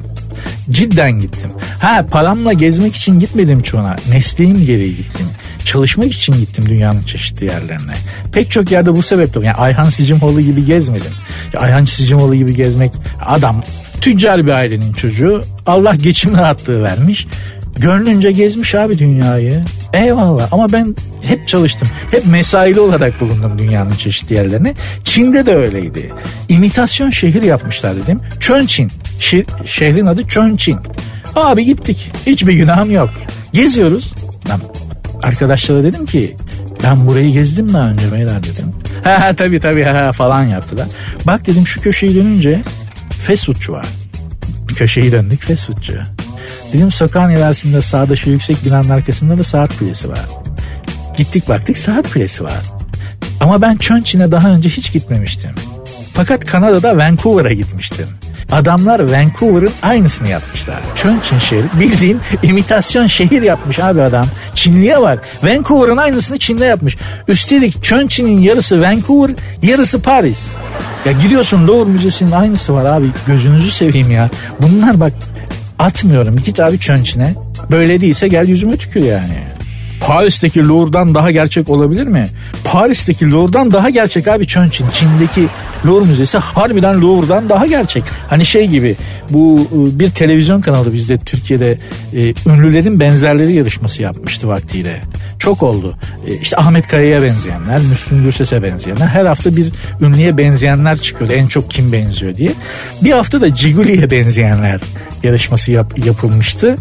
[0.71, 1.52] Cidden gittim.
[1.82, 3.95] Ha paramla gezmek için gitmedim çoğuna.
[4.10, 5.25] Mesleğim gereği gittim
[5.69, 7.93] çalışmak için gittim dünyanın çeşitli yerlerine.
[8.32, 11.12] Pek çok yerde bu sebeple yani Ayhan Sicimoğlu gibi gezmedim.
[11.54, 12.91] Ya Ayhan Sicimoğlu gibi gezmek
[13.25, 13.63] adam
[14.02, 15.44] tüccar bir ailenin çocuğu.
[15.66, 17.28] Allah geçim rahatlığı vermiş.
[17.78, 19.64] Gönlünce gezmiş abi dünyayı.
[19.94, 21.88] Eyvallah ama ben hep çalıştım.
[22.12, 24.74] Hep mesaili olarak bulundum dünyanın çeşitli yerlerine.
[25.04, 26.10] Çin'de de öyleydi.
[26.50, 28.20] İmitasyon şehir yapmışlar dedim.
[28.40, 28.92] Çönçin.
[29.20, 30.78] Şe- şehrin adı Çönçin.
[31.36, 32.12] Abi gittik.
[32.26, 33.10] Hiçbir günahım yok.
[33.54, 34.14] Geziyoruz.
[34.50, 34.60] Lan
[35.24, 36.36] arkadaşlara dedim ki
[36.84, 38.66] ben burayı gezdim daha önce beyler dedim.
[39.04, 40.88] Ha tabii tabii ha falan yaptılar.
[41.28, 42.62] Bak dedim şu köşeyi dönünce
[43.20, 43.86] fast foodçu var.
[44.70, 45.94] Bir köşeyi döndük fast foodçu.
[46.74, 50.26] Dedim sokağın ilerisinde sağda şu yüksek binanın arkasında da saat kulesi var.
[51.18, 52.62] Gittik baktık saat kulesi var.
[53.40, 55.52] Ama ben Chonçin'e daha önce hiç gitmemiştim.
[56.14, 58.08] Fakat Kanada'da Vancouver'a gitmiştim.
[58.52, 60.80] Adamlar Vancouver'ın aynısını yapmışlar.
[60.96, 64.26] Chongqing şehri bildiğin imitasyon şehir yapmış abi adam.
[64.56, 65.28] Çinliye bak.
[65.44, 66.98] Vancouver'ın aynısını Çin'de yapmış.
[67.28, 70.48] Üstelik Chongqing'in yarısı Vancouver, yarısı Paris.
[71.06, 73.08] Ya gidiyorsun Louvre Müzesi'nin aynısı var abi.
[73.28, 74.30] Gözünüzü seveyim ya.
[74.62, 75.14] Bunlar bak
[75.80, 76.38] atmıyorum.
[76.46, 77.36] Git abi Chongqing'e.
[77.72, 79.44] Böyle değilse gel yüzüme tükür yani.
[80.00, 82.28] Paris'teki Louvre'dan daha gerçek olabilir mi?
[82.64, 84.86] Paris'teki Louvre'dan daha gerçek abi Çönçin.
[84.94, 85.48] Çin'deki
[85.86, 88.04] Louvre Müzesi harbiden Louvre'dan daha gerçek.
[88.28, 88.96] Hani şey gibi
[89.30, 91.78] bu ıı, bir televizyon kanalı bizde Türkiye'de
[92.14, 95.02] e, ünlülerin benzerleri yarışması yapmıştı vaktiyle.
[95.39, 95.95] Çok oldu.
[96.28, 99.08] E, işte Ahmet Kaya'ya benzeyenler, Müslüm Gürses'e benzeyenler.
[99.08, 99.71] Her hafta bir
[100.02, 101.34] ünlüye benzeyenler çıkıyordu.
[101.34, 102.52] En çok kim benziyor diye.
[103.02, 104.80] Bir hafta da Ciguli'ye benzeyenler
[105.23, 106.78] yarışması yap, yapılmıştı.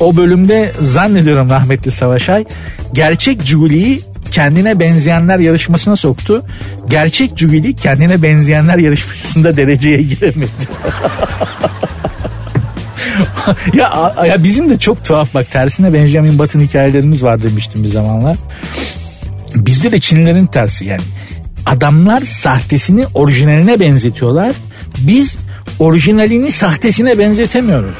[0.00, 2.44] O bölümde zannediyorum rahmetli Savaşay
[2.92, 6.44] gerçek Ciguli'yi kendine benzeyenler yarışmasına soktu.
[6.88, 10.50] Gerçek Cugili kendine benzeyenler yarışmasında dereceye giremedi.
[13.74, 18.36] ya, ya bizim de çok tuhaf bak tersine Benjamin Button hikayelerimiz var demiştim bir zamanlar.
[19.54, 21.02] Bizde de Çinlilerin tersi yani.
[21.66, 24.54] Adamlar sahtesini orijinaline benzetiyorlar.
[24.98, 25.38] Biz
[25.78, 27.94] orijinalini sahtesine benzetemiyoruz.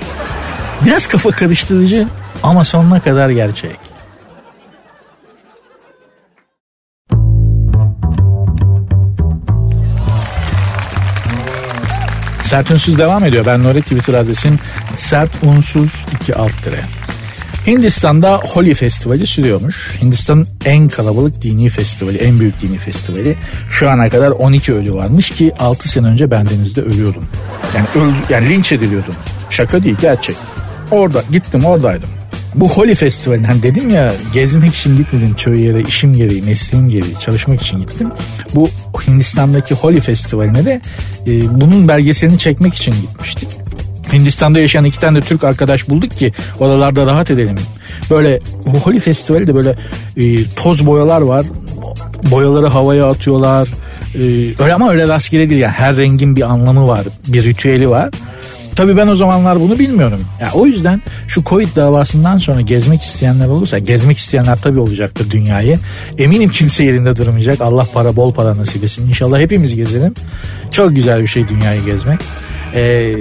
[0.86, 2.08] Biraz kafa karıştırıcı
[2.42, 3.89] ama sonuna kadar gerçek.
[12.50, 13.46] Sert Unsuz devam ediyor.
[13.46, 14.58] Ben Nuri Twitter adresim
[14.96, 16.80] sert unsuz 2 alt dire.
[17.66, 19.96] Hindistan'da Holi Festivali sürüyormuş.
[20.02, 23.36] Hindistan'ın en kalabalık dini festivali, en büyük dini festivali.
[23.70, 27.24] Şu ana kadar 12 ölü varmış ki 6 sene önce bendenizde ölüyordum.
[27.74, 29.14] Yani öldü, yani linç ediliyordum.
[29.50, 30.36] Şaka değil gerçek.
[30.90, 32.08] Orada gittim oradaydım.
[32.54, 37.62] Bu Holi Festivali'nden dedim ya gezmek için gitmedim çoğu yere işim gereği mesleğim gereği çalışmak
[37.62, 38.08] için gittim.
[38.54, 38.68] Bu
[39.06, 40.80] Hindistan'daki Holi Festivali'ne de
[41.26, 43.48] e, bunun belgeselini çekmek için gitmiştik.
[44.12, 47.56] Hindistan'da yaşayan iki tane de Türk arkadaş bulduk ki oralarda rahat edelim.
[48.10, 49.76] Böyle bu Holi Festivali de böyle
[50.16, 51.46] e, toz boyalar var.
[52.30, 53.68] Boyaları havaya atıyorlar.
[54.14, 54.20] E,
[54.62, 57.04] öyle ama öyle rastgele değil yani her rengin bir anlamı var.
[57.28, 58.10] Bir ritüeli var.
[58.76, 60.20] Tabii ben o zamanlar bunu bilmiyorum.
[60.40, 65.78] Ya o yüzden şu Covid davasından sonra gezmek isteyenler olursa gezmek isteyenler tabii olacaktır dünyayı.
[66.18, 67.60] Eminim kimse yerinde durmayacak.
[67.60, 69.08] Allah para bol para nasip etsin.
[69.08, 70.14] İnşallah hepimiz gezelim.
[70.70, 72.20] Çok güzel bir şey dünyayı gezmek.
[72.74, 73.14] Ee,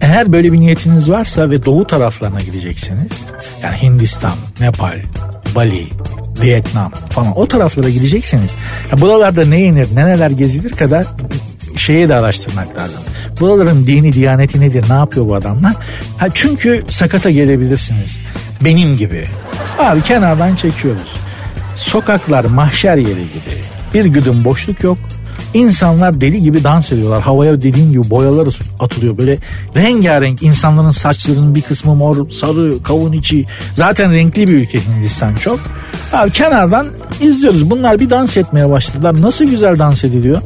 [0.00, 3.12] eğer böyle bir niyetiniz varsa ve doğu taraflarına gideceksiniz.
[3.62, 4.98] Yani Hindistan, Nepal,
[5.54, 5.86] Bali,
[6.42, 8.56] Vietnam falan o taraflara gidecekseniz
[8.92, 11.06] ya buralarda ne yenir neler gezilir kadar
[11.76, 13.02] şeye de araştırmak lazım.
[13.40, 15.72] Buraların dini diyaneti nedir ne yapıyor bu adamlar?
[16.18, 18.18] Ha, çünkü sakata gelebilirsiniz.
[18.64, 19.24] Benim gibi.
[19.78, 21.12] Abi kenardan çekiyoruz.
[21.74, 23.54] Sokaklar mahşer yeri gibi.
[23.94, 24.98] Bir gıdım boşluk yok.
[25.54, 27.22] İnsanlar deli gibi dans ediyorlar.
[27.22, 29.18] Havaya dediğim gibi boyalar atılıyor.
[29.18, 29.38] Böyle
[29.76, 33.44] rengarenk insanların saçlarının bir kısmı mor, sarı, kavun içi.
[33.74, 35.60] Zaten renkli bir ülke Hindistan çok.
[36.12, 36.86] Abi kenardan
[37.20, 37.70] izliyoruz.
[37.70, 39.22] Bunlar bir dans etmeye başladılar.
[39.22, 40.42] Nasıl güzel dans ediliyor.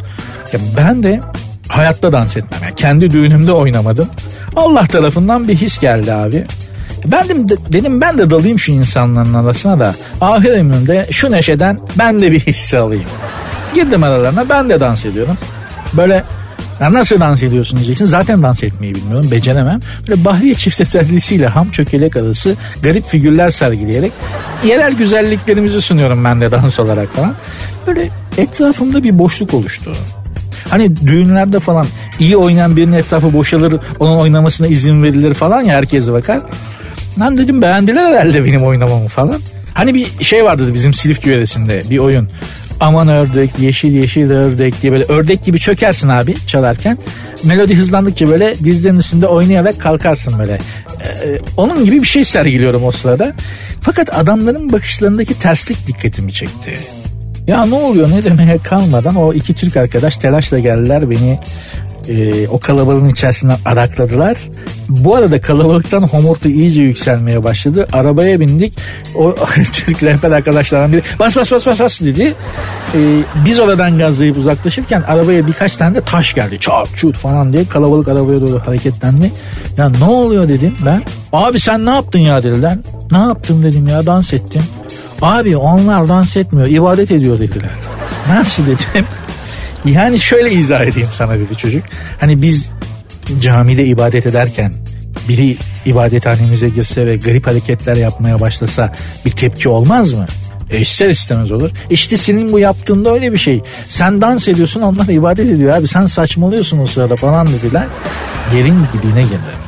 [0.52, 1.20] Ya ben de
[1.68, 2.60] hayatta dans etmem.
[2.62, 4.08] Yani kendi düğünümde oynamadım.
[4.56, 6.44] Allah tarafından bir his geldi abi.
[7.06, 12.22] Ben de, dedim ben de dalayım şu insanların arasına da ahir ömrümde şu neşeden ben
[12.22, 13.04] de bir hisse alayım.
[13.74, 15.38] Girdim aralarına ben de dans ediyorum.
[15.92, 16.24] Böyle
[16.80, 18.04] ya nasıl dans ediyorsun diyeceksin.
[18.04, 19.30] Zaten dans etmeyi bilmiyorum.
[19.30, 19.80] Beceremem.
[20.08, 24.12] Böyle Bahriye çifte tellisiyle ham çökelek arası garip figürler sergileyerek
[24.64, 27.34] yerel güzelliklerimizi sunuyorum ben de dans olarak falan.
[27.86, 29.92] Böyle etrafımda bir boşluk oluştu.
[30.70, 31.86] Hani düğünlerde falan
[32.18, 36.40] iyi oynayan birinin etrafı boşalır onun oynamasına izin verilir falan ya herkes bakar.
[37.20, 39.40] Lan dedim beğendiler herhalde benim oynamamı falan.
[39.74, 42.28] Hani bir şey vardı bizim Silifke yöresinde bir oyun
[42.80, 46.98] aman ördek yeşil yeşil ördek diye böyle ördek gibi çökersin abi çalarken.
[47.44, 50.52] Melodi hızlandıkça böyle dizlerin üstünde oynayarak kalkarsın böyle.
[50.52, 53.32] Ee, onun gibi bir şey sergiliyorum o sırada.
[53.80, 56.78] Fakat adamların bakışlarındaki terslik dikkatimi çekti.
[57.46, 61.38] Ya ne oluyor ne demeye kalmadan o iki Türk arkadaş telaşla geldiler beni
[62.08, 64.36] e, o kalabalığın içerisinden arakladılar.
[64.88, 67.86] Bu arada kalabalıktan homortu iyice yükselmeye başladı.
[67.92, 68.78] Arabaya bindik.
[69.16, 69.34] O
[69.72, 72.34] Türk rehber arkadaşlardan biri bas bas bas bas bas dedi.
[72.94, 72.98] E,
[73.44, 76.58] biz oradan gazlayıp uzaklaşırken arabaya birkaç tane de taş geldi.
[76.60, 79.32] Çat çut falan diye kalabalık arabaya doğru hareketlendi.
[79.76, 81.02] Ya ne oluyor dedim ben.
[81.32, 82.78] Abi sen ne yaptın ya dediler.
[83.10, 84.62] Ne yaptım dedim ya dans ettim.
[85.22, 87.70] Abi onlar dans etmiyor ibadet ediyor dediler.
[88.28, 89.06] Nasıl dedim.
[89.84, 91.84] Yani şöyle izah edeyim sana dedi çocuk.
[92.20, 92.70] Hani biz
[93.40, 94.74] camide ibadet ederken
[95.28, 100.26] biri ibadethanemize girse ve garip hareketler yapmaya başlasa bir tepki olmaz mı?
[100.70, 101.70] E ister istemez olur.
[101.90, 103.62] İşte senin bu yaptığında öyle bir şey.
[103.88, 105.86] Sen dans ediyorsun onlar ibadet ediyor abi.
[105.86, 107.86] Sen saçmalıyorsun o sırada falan dediler.
[108.54, 109.65] Yerin dibine girdi.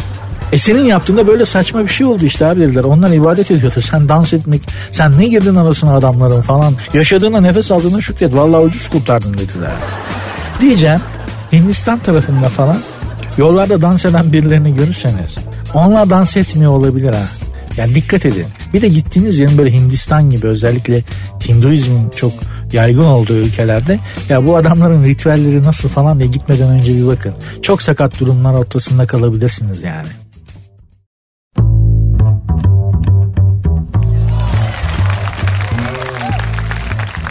[0.53, 2.85] E senin yaptığında böyle saçma bir şey oldu işte abi dediler.
[2.85, 3.81] Onlar ibadet ediyordu.
[3.81, 6.75] Sen dans etmek, sen ne girdin arasına adamların falan.
[6.95, 8.35] Yaşadığına nefes aldığına şükret.
[8.35, 9.73] Vallahi ucuz kurtardın dediler.
[10.61, 11.01] Diyeceğim
[11.53, 12.79] Hindistan tarafında falan
[13.39, 15.37] yollarda dans eden birilerini görürseniz
[15.75, 17.23] onlar dans etmiyor olabilir ha.
[17.77, 18.47] Yani dikkat edin.
[18.75, 21.03] Bir de gittiğiniz yerin böyle Hindistan gibi özellikle
[21.49, 22.33] Hinduizmin çok
[22.73, 27.35] yaygın olduğu ülkelerde ya bu adamların ritüelleri nasıl falan diye gitmeden önce bir bakın.
[27.63, 30.09] Çok sakat durumlar ortasında kalabilirsiniz yani.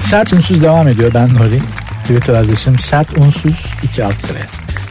[0.09, 1.11] Sert unsuz devam ediyor.
[1.13, 1.59] Ben Nuri.
[2.03, 4.39] Twitter adresim sert unsuz 2 alt tire.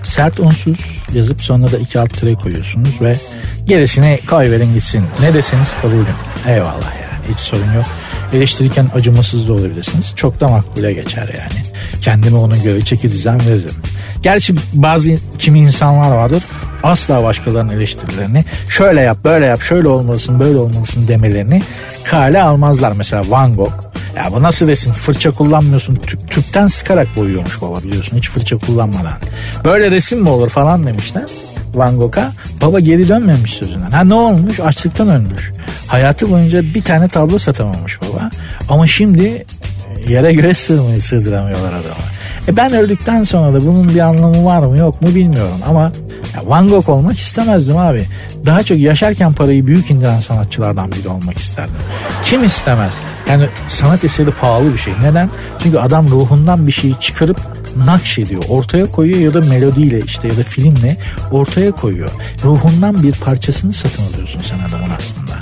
[0.02, 0.78] Sert unsuz
[1.14, 3.16] yazıp sonra da 2 alt tire koyuyorsunuz ve
[3.64, 5.04] gerisini koy verin gitsin.
[5.20, 6.06] Ne deseniz kabulüm.
[6.48, 7.84] Eyvallah yani hiç sorun yok.
[8.32, 10.12] Eleştirirken acımasız da olabilirsiniz.
[10.16, 11.64] Çok da makbule geçer yani.
[12.00, 13.74] Kendime ona göre çeki düzen veririm.
[14.22, 16.42] Gerçi bazı kimi insanlar vardır
[16.82, 21.62] asla başkalarının eleştirilerini şöyle yap böyle yap şöyle olmalısın böyle olmalısın demelerini
[22.04, 22.92] kale almazlar.
[22.92, 23.86] Mesela Van Gogh
[24.16, 24.92] ya bu nasıl resim?
[24.92, 25.94] Fırça kullanmıyorsun.
[25.94, 28.16] Tüp, tüpten sıkarak boyuyormuş baba biliyorsun.
[28.16, 29.18] Hiç fırça kullanmadan.
[29.64, 31.24] Böyle resim mi olur falan demişler.
[31.74, 32.32] Van Gogh'a.
[32.62, 33.90] Baba geri dönmemiş sözünden.
[33.90, 34.60] Ha ne olmuş?
[34.60, 35.52] Açlıktan ölmüş.
[35.86, 38.30] Hayatı boyunca bir tane tablo satamamış baba.
[38.68, 39.46] Ama şimdi
[40.08, 42.06] yere göre sığmayı sığdıramıyorlar adamı.
[42.48, 45.92] E ben öldükten sonra da bunun bir anlamı var mı yok mu bilmiyorum ama
[46.34, 48.04] ya Van Gogh olmak istemezdim abi.
[48.46, 51.74] Daha çok yaşarken parayı büyük indiren sanatçılardan biri olmak isterdim.
[52.24, 52.94] Kim istemez?
[53.30, 54.92] Yani sanat eseri pahalı bir şey.
[55.02, 55.30] Neden?
[55.62, 57.40] Çünkü adam ruhundan bir şeyi çıkarıp
[57.76, 58.42] nakşediyor.
[58.48, 60.96] Ortaya koyuyor ya da melodiyle işte ya da filmle
[61.30, 62.10] ortaya koyuyor.
[62.44, 65.32] Ruhundan bir parçasını satın alıyorsun sen adamın aslında.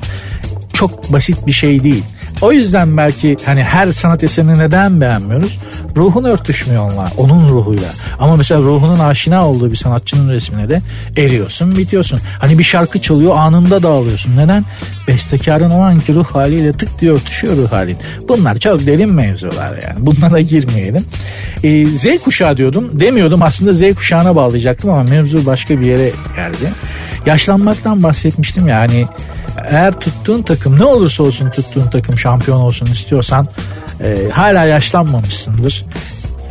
[0.73, 2.05] Çok basit bir şey değil.
[2.43, 5.59] O yüzden belki hani her sanat eserini neden beğenmiyoruz?
[5.97, 7.13] Ruhun örtüşmüyor onlar.
[7.17, 7.89] Onun ruhuyla.
[8.19, 10.83] Ama mesela ruhunun aşina olduğu bir sanatçının resmine de
[11.17, 12.21] eriyorsun bitiyorsun.
[12.39, 14.37] Hani bir şarkı çalıyor anında dağılıyorsun.
[14.37, 14.65] Neden?
[15.09, 17.97] Bestekarın o anki ruh haliyle tık diye örtüşüyor ruh halin.
[18.29, 20.07] Bunlar çok derin mevzular yani.
[20.07, 21.05] Bunlara girmeyelim.
[21.65, 23.01] Ee, Z kuşağı diyordum.
[23.01, 26.73] Demiyordum aslında Z kuşağına bağlayacaktım ama mevzu başka bir yere geldi.
[27.27, 29.07] Yaşlanmaktan bahsetmiştim ya hani
[29.71, 33.47] eğer tuttuğun takım ne olursa olsun tuttuğun takım şampiyon olsun istiyorsan
[34.01, 35.85] e, hala yaşlanmamışsındır.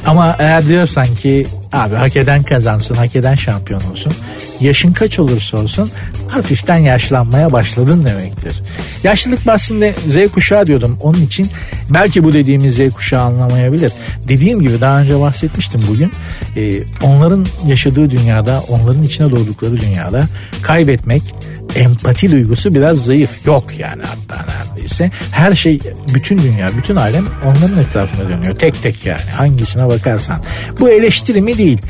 [0.05, 4.13] Ama eğer diyorsan ki abi hak eden kazansın, hak eden şampiyon olsun.
[4.59, 5.91] Yaşın kaç olursa olsun
[6.27, 8.61] hafiften yaşlanmaya başladın demektir.
[9.03, 10.97] Yaşlılık bahsinde Z kuşağı diyordum.
[11.01, 11.49] Onun için
[11.89, 13.91] belki bu dediğimiz Z kuşağı anlamayabilir.
[14.27, 16.11] Dediğim gibi daha önce bahsetmiştim bugün.
[16.57, 20.27] Ee, onların yaşadığı dünyada, onların içine doğdukları dünyada
[20.61, 21.23] kaybetmek,
[21.75, 23.45] empati duygusu biraz zayıf.
[23.45, 25.11] Yok yani hatta neredeyse.
[25.31, 25.79] Her şey,
[26.13, 28.55] bütün dünya, bütün alem onların etrafında dönüyor.
[28.55, 30.39] Tek tek yani hangisine bakarsan.
[30.79, 31.81] Bu eleştiri mi değil.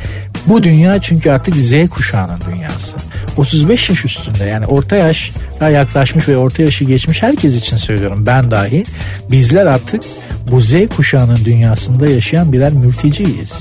[0.48, 2.98] Bu dünya çünkü artık Z kuşağının dünyası.
[3.38, 5.32] 35 yaş üstünde yani orta yaş
[5.62, 8.84] yaklaşmış ve orta yaşı geçmiş herkes için söylüyorum ben dahi.
[9.32, 10.04] Bizler artık
[10.52, 13.54] bu Z kuşağının dünyasında yaşayan birer mülteciyiz.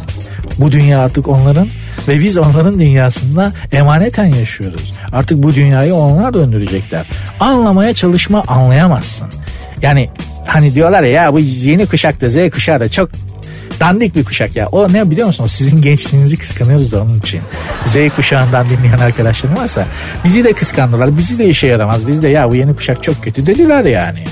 [0.59, 1.68] Bu dünya artık onların
[2.09, 4.95] ve biz onların dünyasında emaneten yaşıyoruz.
[5.12, 7.07] Artık bu dünyayı onlar döndürecekler.
[7.40, 9.28] Anlamaya çalışma anlayamazsın.
[9.82, 10.09] Yani
[10.47, 13.11] hani diyorlar ya, ya bu yeni kuşakta Z kuşağı da çok
[13.83, 14.68] dandik bir kuşak ya.
[14.68, 15.47] O ne biliyor musun?
[15.47, 17.41] Sizin gençliğinizi kıskanıyoruz da onun için.
[17.85, 19.87] Z kuşağından dinleyen arkadaşlarım varsa
[20.24, 21.18] bizi de kıskandılar.
[21.18, 22.09] Bizi de işe yaramaz.
[22.09, 24.24] Biz de ya bu yeni kuşak çok kötü dediler yani.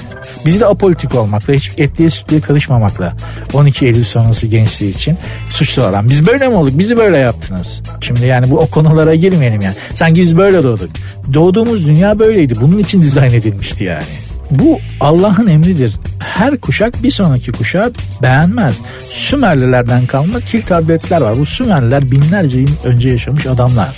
[0.46, 3.16] Bizi de apolitik olmakla, hiç etliye sütlüye karışmamakla
[3.52, 5.16] 12 Eylül sonrası gençliği için
[5.48, 6.08] suçlu olan.
[6.08, 6.78] Biz böyle mi olduk?
[6.78, 7.82] Bizi böyle yaptınız.
[8.00, 9.74] Şimdi yani bu o konulara girmeyelim yani.
[9.94, 10.90] Sanki biz böyle doğduk.
[11.34, 12.54] Doğduğumuz dünya böyleydi.
[12.60, 14.29] Bunun için dizayn edilmişti yani.
[14.50, 15.94] Bu Allah'ın emridir.
[16.18, 17.92] Her kuşak bir sonraki kuşağı
[18.22, 18.74] beğenmez.
[19.10, 21.38] Sümerlilerden kalma kil tabletler var.
[21.38, 23.96] Bu Sümerliler binlerce yıl önce yaşamış adamlar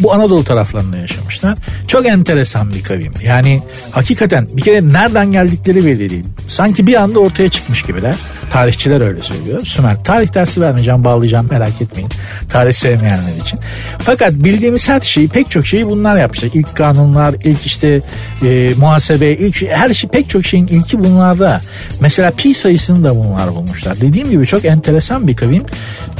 [0.00, 1.58] bu Anadolu taraflarında yaşamışlar.
[1.88, 3.12] Çok enteresan bir kavim.
[3.24, 6.24] Yani hakikaten bir kere nereden geldikleri belli değil.
[6.46, 8.14] Sanki bir anda ortaya çıkmış gibiler.
[8.50, 9.66] Tarihçiler öyle söylüyor.
[9.66, 10.04] Sümer.
[10.04, 12.10] Tarih dersi vermeyeceğim, bağlayacağım merak etmeyin.
[12.48, 13.58] Tarih sevmeyenler için.
[13.98, 16.50] Fakat bildiğimiz her şeyi, pek çok şeyi bunlar yapmışlar.
[16.54, 18.00] İlk kanunlar, ilk işte
[18.42, 21.60] e, muhasebe, ilk şey, her şey pek çok şeyin ilki bunlarda.
[22.00, 24.00] Mesela pi sayısını da bunlar bulmuşlar.
[24.00, 25.64] Dediğim gibi çok enteresan bir kavim.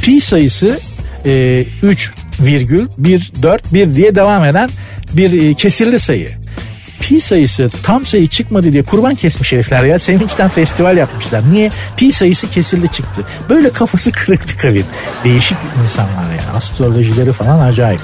[0.01, 0.79] Pi sayısı
[1.25, 4.69] e, 3 virgül 1 4 1 diye devam eden
[5.13, 6.29] bir e, kesirli sayı.
[6.99, 9.99] Pi sayısı tam sayı çıkmadı diye kurban kesmiş herifler ya.
[9.99, 11.51] Sevinçten festival yapmışlar.
[11.51, 11.71] Niye?
[11.97, 13.25] Pi sayısı kesirli çıktı.
[13.49, 14.85] Böyle kafası kırık bir kavim.
[15.23, 16.57] Değişik insanlar yani.
[16.57, 18.01] Astrolojileri falan acayip.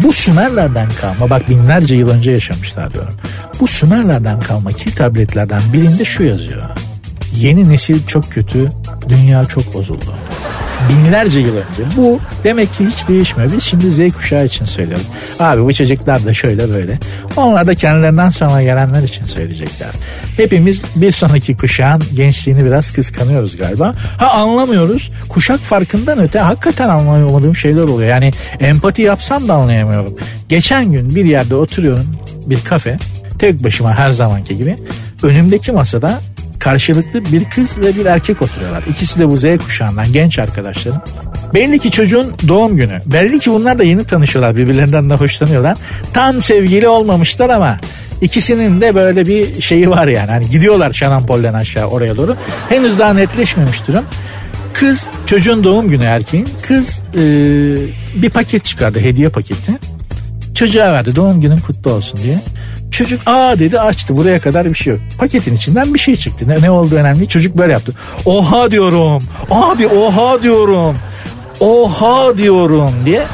[0.00, 3.14] Bu Sümerlerden kalma bak binlerce yıl önce yaşamışlar diyorum.
[3.60, 6.64] Bu Sümerlerden kalma ki tabletlerden birinde şu yazıyor.
[7.36, 8.70] Yeni nesil çok kötü,
[9.08, 10.14] dünya çok bozuldu
[10.88, 11.96] binlerce yıl önce.
[11.96, 13.52] Bu demek ki hiç değişmiyor.
[13.52, 15.06] Biz şimdi Z kuşağı için söylüyoruz.
[15.38, 16.98] Abi bu çocuklar da şöyle böyle.
[17.36, 19.90] Onlar da kendilerinden sonra gelenler için söyleyecekler.
[20.36, 23.92] Hepimiz bir sonraki kuşağın gençliğini biraz kıskanıyoruz galiba.
[24.18, 25.10] Ha anlamıyoruz.
[25.28, 28.08] Kuşak farkından öte hakikaten anlayamadığım şeyler oluyor.
[28.08, 30.16] Yani empati yapsam da anlayamıyorum.
[30.48, 32.06] Geçen gün bir yerde oturuyorum
[32.46, 32.98] bir kafe
[33.38, 34.76] tek başıma her zamanki gibi.
[35.22, 36.20] Önümdeki masada
[36.60, 38.82] karşılıklı bir kız ve bir erkek oturuyorlar.
[38.90, 41.00] İkisi de bu Z kuşağından genç arkadaşlarım.
[41.54, 42.98] Belli ki çocuğun doğum günü.
[43.06, 44.56] Belli ki bunlar da yeni tanışıyorlar.
[44.56, 45.78] Birbirlerinden de hoşlanıyorlar.
[46.14, 47.78] Tam sevgili olmamışlar ama
[48.20, 50.30] ikisinin de böyle bir şeyi var yani.
[50.30, 52.36] Hani gidiyorlar Şanampol'den aşağı oraya doğru.
[52.68, 54.04] Henüz daha netleşmemiş durum.
[54.72, 56.48] Kız çocuğun doğum günü erkeğin.
[56.62, 57.20] Kız e,
[58.22, 59.72] bir paket çıkardı hediye paketi.
[60.54, 62.38] Çocuğa verdi doğum günün kutlu olsun diye.
[62.90, 65.02] Çocuk aa dedi açtı buraya kadar bir şey yok.
[65.18, 66.48] Paketin içinden bir şey çıktı.
[66.48, 67.92] Ne, ne oldu önemli Çocuk böyle yaptı.
[68.24, 69.22] Oha diyorum.
[69.50, 70.96] Abi oha diyorum.
[71.60, 73.26] Oha diyorum diye.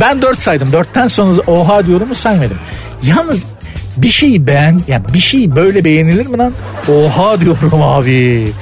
[0.00, 0.72] Ben dört saydım.
[0.72, 2.58] Dörtten sonra oha diyorumu saymadım.
[3.02, 3.44] Yalnız
[3.96, 6.52] bir şeyi beğen, yani bir şey böyle beğenilir mi lan?
[6.88, 8.52] Oha diyorum abi.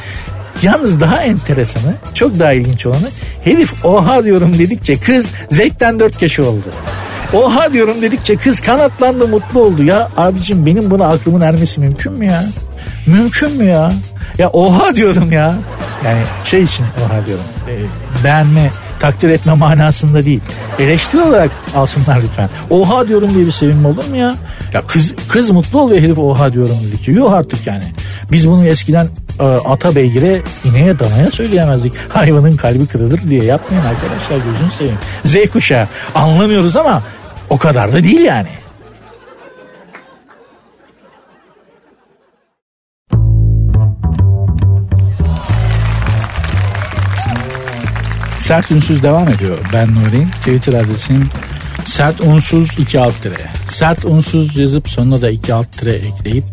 [0.63, 3.09] Yalnız daha enteresanı, çok daha ilginç olanı
[3.45, 6.69] herif oha diyorum dedikçe kız zevkten dört kişi oldu.
[7.33, 9.83] Oha diyorum dedikçe kız kanatlandı mutlu oldu.
[9.83, 12.45] Ya abicim benim buna aklımın ermesi mümkün mü ya?
[13.07, 13.93] Mümkün mü ya?
[14.39, 15.55] Ya oha diyorum ya.
[16.05, 17.45] Yani şey için oha diyorum.
[17.69, 17.75] E,
[18.25, 20.41] beğenme, takdir etme manasında değil.
[20.79, 22.49] Eleştiri olarak alsınlar lütfen.
[22.71, 24.35] Oha diyorum diye bir sevinme olur mu ya?
[24.73, 27.13] Ya kız kız mutlu oluyor herif oha diyorum dedikçe.
[27.13, 27.85] Yok artık yani.
[28.33, 29.09] Biz bunu eskiden
[29.41, 31.93] e, ata beygire, ineğe, danaya söyleyemezdik.
[32.09, 34.99] Hayvanın kalbi kırılır diye yapmayın arkadaşlar gözünü seveyim.
[35.25, 37.03] Z kuşağı anlamıyoruz ama
[37.51, 38.49] o kadar da değil yani.
[48.39, 49.59] Sert Unsuz devam ediyor.
[49.73, 50.27] Ben Nuri.
[50.41, 51.31] Twitter adresim
[51.89, 53.37] sert unsuz 2 alt tire.
[53.71, 56.45] Sert unsuz yazıp sonuna da 2 alt tire ekleyip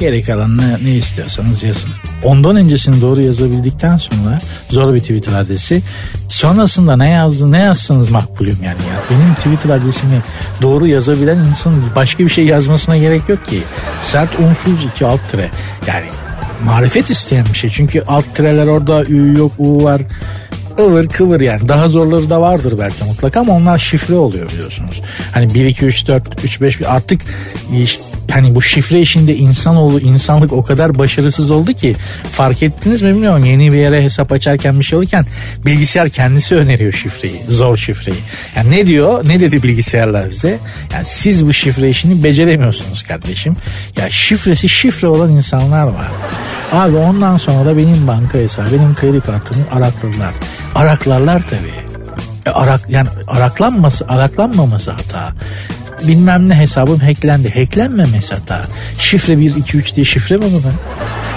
[0.00, 1.90] geri kalanını ne istiyorsanız yazın.
[2.24, 4.38] Ondan öncesini doğru yazabildikten sonra
[4.70, 5.82] zor bir Twitter adresi.
[6.28, 9.02] Sonrasında ne yazdı ne yazsanız makbulüm yani ya.
[9.10, 10.22] Benim Twitter adresimi
[10.62, 13.62] doğru yazabilen insan başka bir şey yazmasına gerek yok ki.
[14.00, 15.50] Sert unsuz iki alt tire.
[15.86, 16.06] Yani
[16.64, 17.70] marifet isteyen bir şey.
[17.70, 20.00] Çünkü alt tireler orada ü yok u var
[20.78, 25.02] ıvır kıvır yani daha zorları da vardır belki mutlaka ama onlar şifre oluyor biliyorsunuz.
[25.34, 27.20] Hani 1 2 3 4 3 5 artık
[28.30, 31.96] hani bu şifre işinde insanoğlu insanlık o kadar başarısız oldu ki
[32.32, 35.26] fark ettiniz mi bilmiyorum yeni bir yere hesap açarken bir şey olurken
[35.66, 38.18] bilgisayar kendisi öneriyor şifreyi zor şifreyi.
[38.56, 40.58] Yani ne diyor ne dedi bilgisayarlar bize
[40.92, 43.56] yani siz bu şifre işini beceremiyorsunuz kardeşim.
[43.96, 46.08] Ya şifresi şifre olan insanlar var.
[46.72, 50.34] Abi ondan sonra da benim banka hesabı benim kredi kartımı arakladılar.
[50.74, 51.88] Araklarlar tabii.
[52.46, 55.32] E, arak yani araklanması araklanmaması hata
[56.02, 57.54] bilmem ne hesabım hacklendi.
[57.54, 58.64] Hacklenmemesi hata.
[58.98, 60.60] Şifre 1, 2, 3 diye şifre mi bu?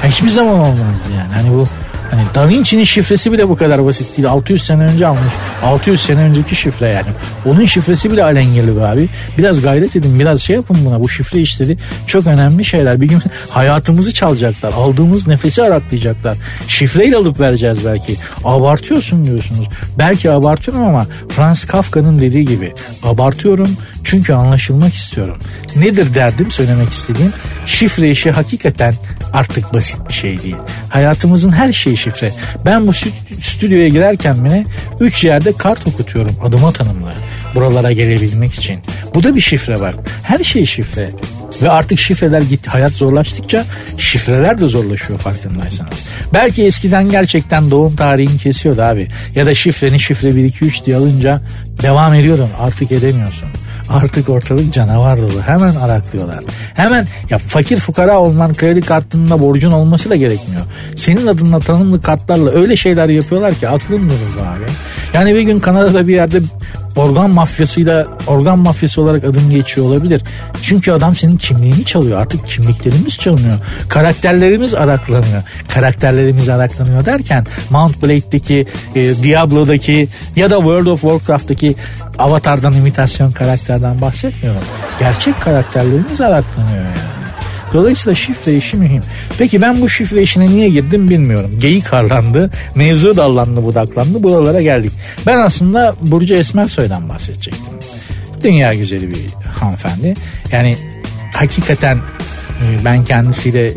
[0.04, 1.34] Yani hiçbir zaman olmazdı yani.
[1.34, 1.68] Hani bu
[2.12, 4.28] Hani Da Vinci'nin şifresi bile bu kadar basit değil.
[4.28, 5.34] 600 sene önce almış.
[5.64, 7.08] 600 sene önceki şifre yani.
[7.46, 9.10] Onun şifresi bile alengirli be abi.
[9.38, 11.00] Biraz gayret edin biraz şey yapın buna.
[11.00, 13.02] Bu şifre işleri çok önemli şeyler.
[13.02, 14.74] Bir gün hayatımızı çalacaklar.
[14.74, 16.38] Aldığımız nefesi araklayacaklar.
[16.68, 18.16] Şifreyle alıp vereceğiz belki.
[18.44, 19.68] Abartıyorsun diyorsunuz.
[19.98, 25.38] Belki abartıyorum ama Franz Kafka'nın dediği gibi abartıyorum çünkü anlaşılmak istiyorum.
[25.76, 27.34] Nedir derdim söylemek istediğim?
[27.66, 28.94] Şifre işi hakikaten
[29.34, 30.56] artık basit bir şey değil.
[30.90, 32.32] Hayatımızın her şeyi şifre.
[32.66, 32.94] Ben bu
[33.42, 34.66] stüdyoya girerken bile
[35.00, 37.12] üç yerde kart okutuyorum adıma tanımlı.
[37.56, 38.80] Buralara gelebilmek için.
[39.16, 39.96] Bu da bir şifre var.
[40.24, 41.10] Her şey şifre.
[41.62, 42.70] Ve artık şifreler gitti.
[42.70, 43.66] Hayat zorlaştıkça
[43.98, 45.94] şifreler de zorlaşıyor farkındaysanız.
[46.34, 49.08] Belki eskiden gerçekten doğum tarihini kesiyordu abi.
[49.36, 51.42] Ya da şifreni şifre 1 2 3 diye alınca
[51.82, 52.50] devam ediyordun.
[52.60, 53.50] Artık edemiyorsun.
[53.92, 55.42] Artık ortalık canavar dolu.
[55.46, 56.40] Hemen araklıyorlar.
[56.74, 60.62] Hemen ya fakir fukara olman kredi kartında borcun olması da gerekmiyor.
[60.96, 64.66] Senin adınla tanımlı kartlarla öyle şeyler yapıyorlar ki aklın durur abi.
[65.14, 66.42] Yani bir gün Kanada'da bir yerde
[66.96, 70.22] organ mafyasıyla organ mafyası olarak adım geçiyor olabilir.
[70.62, 72.22] Çünkü adam senin kimliğini çalıyor.
[72.22, 73.58] Artık kimliklerimiz çalınıyor.
[73.90, 75.44] Karakterlerimiz araklanıyor.
[75.74, 81.76] Karakterlerimiz araklanıyor derken Mount Blade'deki, e, Diablo'daki ya da World of Warcraft'taki
[82.20, 84.62] Avatar'dan imitasyon karakterden bahsetmiyorum.
[85.00, 87.21] Gerçek karakterlerimiz araklanıyor yani.
[87.74, 89.02] Dolayısıyla şifre işi mühim.
[89.38, 91.52] Peki ben bu şifre işine niye girdim bilmiyorum.
[91.60, 94.92] Geyik harlandı, mevzu dallandı budaklandı buralara geldik.
[95.28, 97.74] Ben aslında Burcu Esmersoy'dan bahsedecektim.
[98.44, 99.20] Dünya güzeli bir
[99.60, 100.14] hanımefendi.
[100.52, 100.76] Yani
[101.34, 103.72] hakikaten e, ben kendisiyle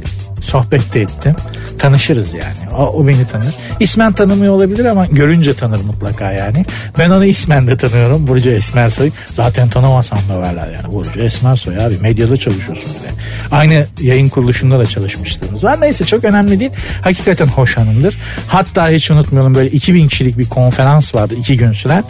[0.45, 1.37] sohbet de ettim.
[1.79, 2.77] Tanışırız yani.
[2.79, 3.55] O, o beni tanır.
[3.81, 6.65] İsmen tanımıyor olabilir ama görünce tanır mutlaka yani.
[6.99, 8.27] Ben onu ismen de tanıyorum.
[8.27, 9.11] Burcu Esmersoy.
[9.37, 10.93] Zaten tanımasam da verler yani.
[10.93, 11.99] Burcu Esmersoy abi.
[12.01, 13.11] Medyada çalışıyorsun bile.
[13.51, 15.81] Aynı yayın kuruluşunda da çalışmışlığımız var.
[15.81, 16.71] Neyse çok önemli değil.
[17.03, 18.19] Hakikaten hoş hanımdır.
[18.49, 21.35] Hatta hiç unutmayalım böyle 2000 kişilik bir konferans vardı.
[21.39, 22.05] iki gün süren.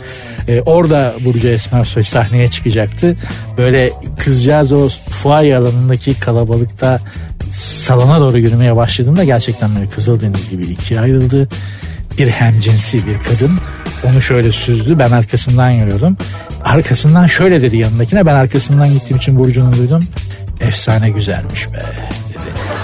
[0.49, 3.16] Ee, orada Burcu Esmersoy sahneye çıkacaktı.
[3.59, 7.01] Böyle kızcağız o fuay alanındaki kalabalıkta
[7.55, 11.48] salona doğru yürümeye başladığında gerçekten böyle Kızıldeniz gibi ikiye ayrıldı.
[12.18, 13.59] Bir hemcinsi bir kadın
[14.05, 16.16] onu şöyle süzdü ben arkasından yürüyordum.
[16.64, 20.05] Arkasından şöyle dedi yanındakine ben arkasından gittiğim için Burcu'nu duydum.
[20.61, 21.78] Efsane güzelmiş be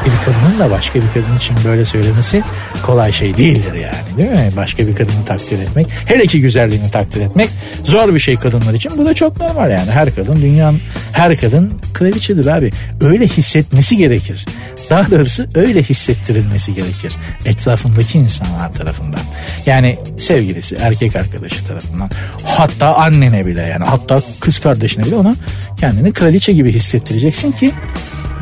[0.05, 2.43] bir kadının da başka bir kadın için böyle söylemesi
[2.83, 4.51] kolay şey değildir yani değil mi?
[4.57, 7.51] Başka bir kadını takdir etmek, her iki güzelliğini takdir etmek
[7.85, 8.93] zor bir şey kadınlar için.
[8.97, 9.91] Bu da çok normal yani.
[9.91, 10.81] Her kadın, dünyanın
[11.13, 12.73] her kadın kraliçedir abi.
[13.01, 14.47] Öyle hissetmesi gerekir.
[14.91, 17.13] Daha doğrusu öyle hissettirilmesi gerekir
[17.45, 19.21] etrafındaki insanlar tarafından.
[19.67, 22.11] Yani sevgilisi, erkek arkadaşı tarafından.
[22.45, 25.37] Hatta annene bile yani hatta kız kardeşine bile ona
[25.81, 27.73] kendini kraliçe gibi hissettireceksin ki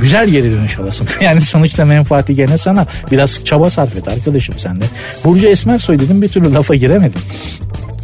[0.01, 1.09] güzel geri dönüş alasın.
[1.21, 2.87] yani sonuçta menfaati gene sana.
[3.11, 4.85] Biraz çaba sarf et arkadaşım sen de.
[5.25, 7.21] Burcu Esmersoy dedim bir türlü lafa giremedim.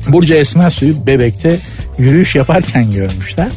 [0.08, 1.58] Burcu Esmersoy'u bebekte
[1.98, 3.48] yürüyüş yaparken görmüşler.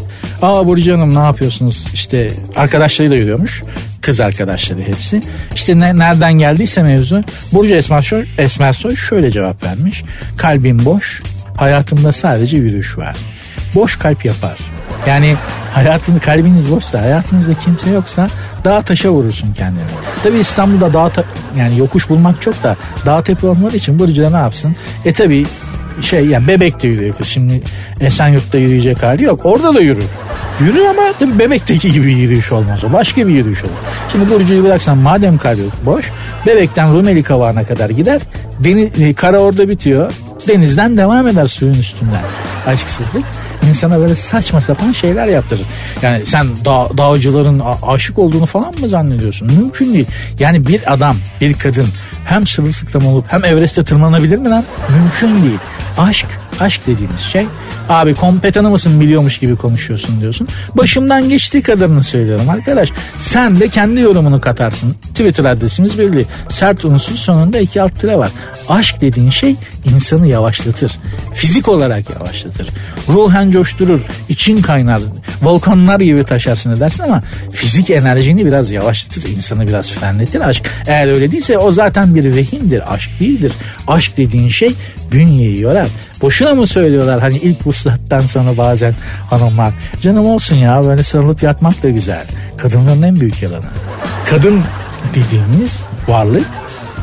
[0.41, 1.85] Aa Burcu Hanım ne yapıyorsunuz?
[1.93, 3.63] İşte arkadaşlarıyla yürüyormuş.
[4.01, 5.21] Kız arkadaşları hepsi.
[5.55, 7.23] İşte ne, nereden geldiyse mevzu.
[7.53, 10.03] Burcu Esmersoy, Esmersoy şöyle cevap vermiş.
[10.37, 11.21] Kalbim boş,
[11.57, 13.15] hayatımda sadece yürüyüş var.
[13.75, 14.57] Boş kalp yapar.
[15.07, 15.35] Yani
[15.73, 18.27] hayatını kalbiniz boşsa hayatınızda kimse yoksa
[18.65, 19.83] dağ taşa vurursun kendini.
[20.23, 21.23] Tabi İstanbul'da dağ ta-
[21.57, 24.75] yani yokuş bulmak çok da dağ tepe olmadığı için Burcu'da ne yapsın?
[25.05, 25.45] E tabi
[26.01, 27.61] şey yani bebekte yürüyor kız şimdi
[27.99, 30.05] Esenyurt'ta yürüyecek hali yok orada da yürür.
[30.61, 33.71] Yürür ama tabi bebekteki gibi yürüyüş olmaz o başka bir yürüyüş olur.
[34.11, 36.11] Şimdi Burcu'yu bıraksan madem kalbi boş
[36.45, 38.21] bebekten Rumeli kavağına kadar gider
[38.59, 40.13] deniz, kara orada bitiyor
[40.47, 42.21] denizden devam eder suyun üstünden
[42.67, 43.23] aşksızlık.
[43.69, 45.65] İnsana böyle saçma sapan şeyler yaptırır.
[46.01, 49.47] Yani sen dağ, dağcıların aşık olduğunu falan mı zannediyorsun?
[49.47, 50.07] Mümkün değil.
[50.39, 51.87] Yani bir adam, bir kadın
[52.25, 54.63] hem sırılsıklam olup hem Everest'e tırmanabilir mi lan?
[54.89, 55.59] Mümkün değil.
[55.97, 56.27] Aşk,
[56.59, 57.45] aşk dediğimiz şey
[57.89, 60.47] abi kompetanı mısın biliyormuş gibi konuşuyorsun diyorsun.
[60.75, 62.89] Başımdan geçtiği kadarını söylüyorum arkadaş.
[63.19, 64.95] Sen de kendi yorumunu katarsın.
[65.09, 66.25] Twitter adresimiz belli.
[66.49, 68.31] Sert unsuz sonunda iki alt tire var.
[68.69, 69.55] Aşk dediğin şey
[69.95, 70.91] insanı yavaşlatır.
[71.33, 72.67] Fizik olarak yavaşlatır.
[73.09, 74.01] Ruhen coşturur.
[74.29, 75.01] için kaynar.
[75.41, 77.21] Volkanlar gibi taşarsın edersin ama
[77.51, 79.29] fizik enerjini biraz yavaşlatır.
[79.29, 80.63] insanı biraz frenletir aşk.
[80.87, 82.93] Eğer öyle değilse o zaten bir vehimdir.
[82.93, 83.51] Aşk değildir.
[83.87, 84.73] Aşk dediğin şey
[85.11, 85.87] bünyeyi yorar.
[86.21, 88.93] Boşuna mı söylüyorlar hani ilk vuslattan sonra bazen
[89.29, 92.25] hanımlar canım olsun ya böyle sarılıp yatmak da güzel.
[92.57, 93.65] Kadınların en büyük yalanı.
[94.29, 94.63] Kadın
[95.15, 96.47] dediğimiz varlık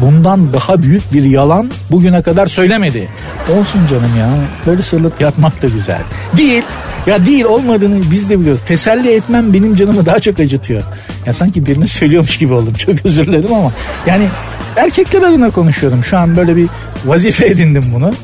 [0.00, 3.08] bundan daha büyük bir yalan bugüne kadar söylemedi.
[3.48, 4.28] Olsun canım ya
[4.66, 6.00] böyle sarılıp yatmak da güzel.
[6.36, 6.62] Değil
[7.06, 8.62] ya değil olmadığını biz de biliyoruz.
[8.66, 10.82] Teselli etmem benim canımı daha çok acıtıyor.
[11.26, 12.74] Ya sanki birini söylüyormuş gibi oldum.
[12.78, 13.72] Çok özür dilerim ama
[14.06, 14.28] yani
[14.76, 16.04] erkekler adına konuşuyorum.
[16.04, 16.68] Şu an böyle bir
[17.04, 18.14] vazife edindim bunu.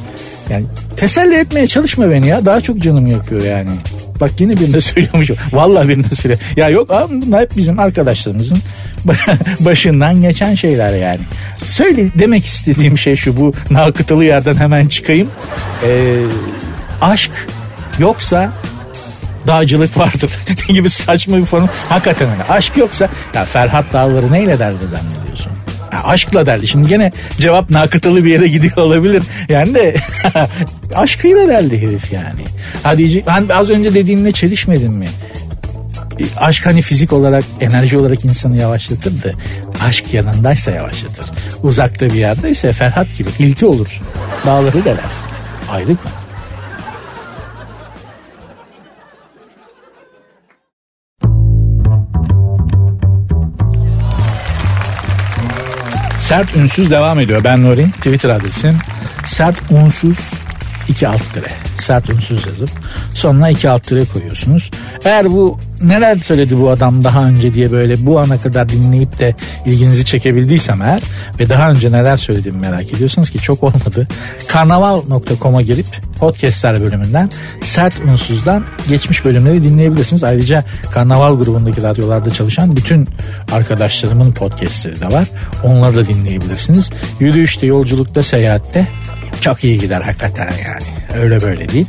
[0.51, 0.65] Yani
[0.97, 2.45] teselli etmeye çalışma beni ya.
[2.45, 3.71] Daha çok canımı yakıyor yani.
[4.21, 5.37] Bak yine birine söylüyormuşum.
[5.53, 6.39] Vallahi birine söyle.
[6.57, 8.59] Ya yok abi bunlar hep bizim arkadaşlarımızın
[9.61, 11.21] başından geçen şeyler yani.
[11.65, 15.29] Söyle demek istediğim şey şu bu nakıtalı yerden hemen çıkayım.
[15.85, 16.17] Ee,
[17.01, 17.31] aşk
[17.99, 18.53] yoksa
[19.47, 20.31] dağcılık vardır
[20.69, 21.67] gibi saçma bir form.
[21.89, 22.43] Hakikaten öyle.
[22.45, 25.20] Aşk yoksa ya Ferhat Dağları neyle derdi zannediyorsun?
[25.93, 26.69] Ya aşkla derdi.
[26.69, 29.23] Şimdi gene cevap nakıtalı bir yere gidiyor olabilir.
[29.49, 29.95] Yani de
[30.95, 32.43] aşkıyla derdi herif yani.
[32.83, 35.07] Hadi ben az önce dediğimle çelişmedin mi?
[36.37, 39.33] aşk hani fizik olarak enerji olarak insanı yavaşlatır da
[39.85, 41.25] aşk yanındaysa yavaşlatır.
[41.63, 44.07] Uzakta bir yerdeyse Ferhat gibi ilti olursun.
[44.47, 45.27] Dağları delersin.
[45.71, 46.20] Ayrı konu.
[56.31, 57.45] Sert Ünsüz devam ediyor.
[57.45, 57.91] Ben Nuri.
[57.91, 58.79] Twitter adresim.
[59.25, 60.19] Sert Unsuz
[60.89, 61.23] 2 alt.
[61.83, 62.71] Sert unsuz yazıp
[63.15, 64.71] sonuna 2 alt tire koyuyorsunuz.
[65.05, 69.35] Eğer bu neler söyledi bu adam daha önce diye böyle bu ana kadar dinleyip de
[69.67, 71.03] ilginizi çekebildiysem eğer
[71.41, 74.09] ve daha önce neler söylediğimi merak ediyorsanız ki çok olmadı.
[74.49, 75.87] Karnaval.com'a girip
[76.19, 77.31] podcastler bölümünden
[77.63, 80.25] Sert Unsuz'dan geçmiş bölümleri dinleyebilirsiniz.
[80.25, 83.09] Ayrıca Karnaval grubundaki radyolarda çalışan bütün
[83.53, 85.29] arkadaşlarımın podcastleri de var.
[85.65, 86.91] Onları da dinleyebilirsiniz.
[87.21, 88.89] Yürüyüşte, yolculukta, seyahatte
[89.41, 90.85] çok iyi gider hakikaten yani.
[91.15, 91.87] Öyle böyle değil.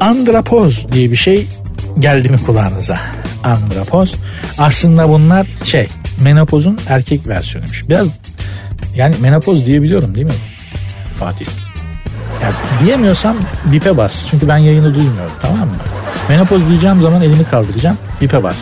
[0.00, 1.46] Andrapoz diye bir şey
[1.98, 2.98] geldi mi kulağınıza?
[3.44, 4.14] Andrapoz.
[4.58, 5.88] Aslında bunlar şey
[6.22, 7.88] menopozun erkek versiyonuymuş.
[7.88, 8.08] Biraz
[8.96, 10.32] yani menopoz diyebiliyorum değil mi
[11.20, 11.46] Fatih?
[12.42, 14.26] Yani diyemiyorsam bipe bas.
[14.30, 15.74] Çünkü ben yayını duymuyorum tamam mı?
[16.28, 17.98] Menopoz diyeceğim zaman elimi kaldıracağım.
[18.20, 18.56] Bipe bas.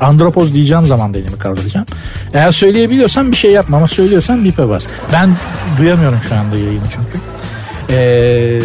[0.00, 1.86] Andropoz diyeceğim zaman da elimi kaldıracağım.
[2.34, 4.86] Eğer söyleyebiliyorsan bir şey yapma ama söylüyorsan bipe bas.
[5.12, 5.36] Ben
[5.78, 7.29] duyamıyorum şu anda yayını çünkü.
[7.92, 8.60] Ee,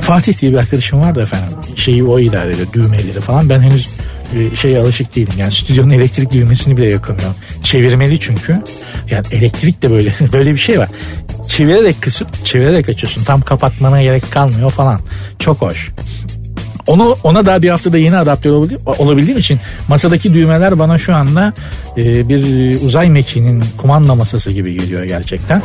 [0.00, 1.58] Fatih diye bir arkadaşım vardı efendim.
[1.76, 3.48] Şeyi o idare ediyor düğmeleri falan.
[3.48, 3.88] Ben henüz
[4.36, 5.32] e, şeye alışık değilim.
[5.38, 7.34] Yani stüdyonun elektrik düğmesini bile yakamıyorum.
[7.62, 8.62] Çevirmeli çünkü.
[9.10, 10.88] Yani elektrik de böyle böyle bir şey var.
[11.48, 13.24] Çevirerek kısıp çevirerek açıyorsun.
[13.24, 15.00] Tam kapatmana gerek kalmıyor falan.
[15.38, 15.90] Çok hoş.
[16.88, 18.50] Onu ona daha bir haftada yeni adapte
[18.98, 21.52] olabildiğim için masadaki düğmeler bana şu anda
[21.96, 22.42] e, bir
[22.82, 25.62] uzay mekiğinin kumanda masası gibi geliyor gerçekten.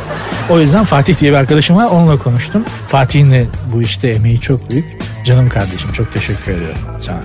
[0.50, 2.64] O yüzden Fatih diye bir arkadaşım var onunla konuştum.
[2.88, 4.84] Fatih'in de bu işte emeği çok büyük.
[5.24, 7.20] Canım kardeşim çok teşekkür ediyorum sana.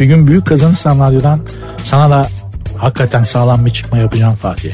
[0.00, 1.40] Bir gün büyük kazanırsam radyodan
[1.84, 2.28] sana da
[2.76, 4.72] hakikaten sağlam bir çıkma yapacağım Fatih.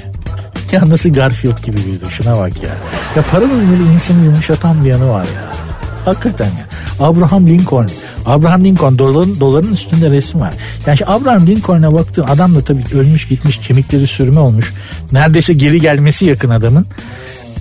[0.72, 2.70] Ya nasıl Garfield gibi büyüdü şuna bak ya.
[3.16, 5.67] Ya paranın böyle insanı yumuşatan bir yanı var ya.
[6.08, 6.66] Hakikaten ya.
[7.00, 7.88] Abraham Lincoln
[8.26, 10.54] Abraham Lincoln doların, doların üstünde resim var.
[10.86, 14.74] Yani Abraham Lincoln'a baktığın adam da tabii ölmüş gitmiş kemikleri sürme olmuş.
[15.12, 16.86] Neredeyse geri gelmesi yakın adamın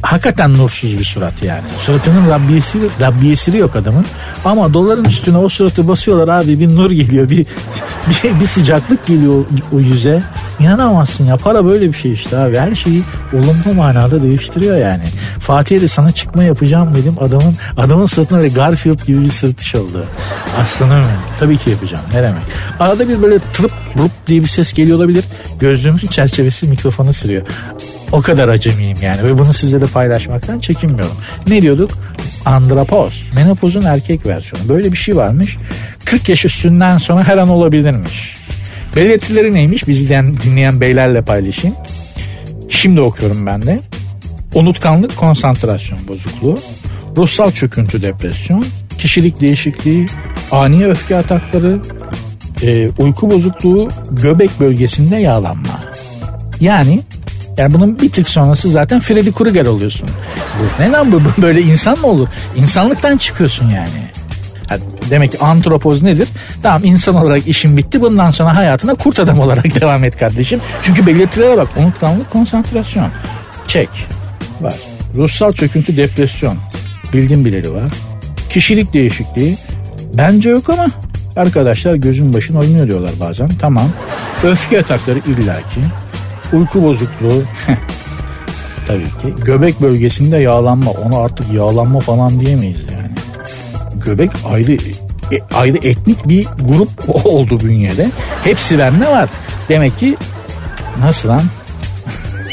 [0.01, 1.63] hakikaten nursuz bir surat yani.
[1.79, 4.05] Suratının Rabbiyesi, Rabbiyesi yok adamın.
[4.45, 7.45] Ama doların üstüne o suratı basıyorlar abi bir nur geliyor bir,
[8.23, 10.23] bir, bir sıcaklık geliyor o yüze.
[10.59, 15.03] İnanamazsın ya para böyle bir şey işte abi her şeyi olumlu manada değiştiriyor yani.
[15.39, 20.05] Fatih'e de sana çıkma yapacağım dedim adamın adamın sırtına böyle Garfield gibi bir sırtış oldu.
[20.61, 21.05] Aslanım
[21.39, 22.43] tabii ki yapacağım ne demek.
[22.79, 25.23] Arada bir böyle tırıp burup diye bir ses geliyor olabilir.
[25.59, 27.43] Gözlüğümüzün çerçevesi mikrofonu sürüyor.
[28.11, 31.17] O kadar acemiyim yani ve bunu sizle de paylaşmaktan çekinmiyorum.
[31.47, 31.91] Ne diyorduk?
[32.45, 33.23] Andrapoz.
[33.35, 34.69] Menopozun erkek versiyonu.
[34.69, 35.57] Böyle bir şey varmış.
[36.05, 38.37] 40 yaş üstünden sonra her an olabilirmiş.
[38.95, 39.87] Belirtileri neymiş?
[39.87, 40.09] Bizi
[40.43, 41.75] dinleyen beylerle paylaşayım.
[42.69, 43.79] Şimdi okuyorum ben de.
[44.53, 46.59] Unutkanlık, konsantrasyon bozukluğu,
[47.17, 48.65] ruhsal çöküntü, depresyon,
[48.97, 50.07] kişilik değişikliği,
[50.51, 51.79] ani öfke atakları,
[52.63, 55.79] e, uyku bozukluğu, göbek bölgesinde yağlanma.
[56.59, 57.01] Yani
[57.57, 60.09] yani bunun bir tık sonrası zaten Freddy Krueger oluyorsun.
[60.59, 61.21] Bu, ne lan bu?
[61.41, 62.27] Böyle insan mı olur?
[62.55, 64.07] İnsanlıktan çıkıyorsun yani.
[65.09, 66.27] Demek ki antropoz nedir?
[66.63, 68.01] Tamam insan olarak işin bitti.
[68.01, 70.61] Bundan sonra hayatına kurt adam olarak devam et kardeşim.
[70.81, 71.67] Çünkü belirtilere bak.
[71.77, 73.09] Unutkanlık, konsantrasyon.
[73.67, 73.89] Çek.
[74.61, 74.75] Var.
[75.17, 76.57] Ruhsal çöküntü, depresyon.
[77.13, 77.91] Bildim bileli var.
[78.49, 79.57] Kişilik değişikliği.
[80.13, 80.85] Bence yok ama
[81.35, 83.49] arkadaşlar gözün başın oynuyor diyorlar bazen.
[83.59, 83.89] Tamam.
[84.43, 85.79] Öfke atakları illaki.
[86.53, 87.43] Uyku bozukluğu.
[88.87, 89.43] Tabii ki.
[89.45, 90.91] Göbek bölgesinde yağlanma.
[90.91, 93.07] Ona artık yağlanma falan diyemeyiz yani.
[94.05, 94.71] Göbek ayrı
[95.31, 96.89] e, ayrı etnik bir grup
[97.25, 98.11] oldu bünyede.
[98.43, 99.29] Hepsi bende var.
[99.69, 100.17] Demek ki
[100.99, 101.43] nasıl lan?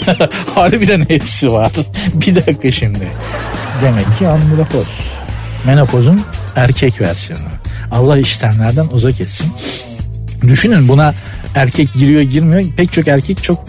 [0.54, 1.72] Harbiden hepsi var.
[2.14, 3.08] bir dakika şimdi.
[3.82, 4.86] Demek ki andropoz.
[5.66, 6.20] Menopozun
[6.56, 7.42] erkek versiyonu.
[7.92, 9.52] Allah işlemlerden uzak etsin.
[10.42, 11.14] Düşünün buna
[11.54, 13.64] erkek giriyor girmiyor pek çok erkek çok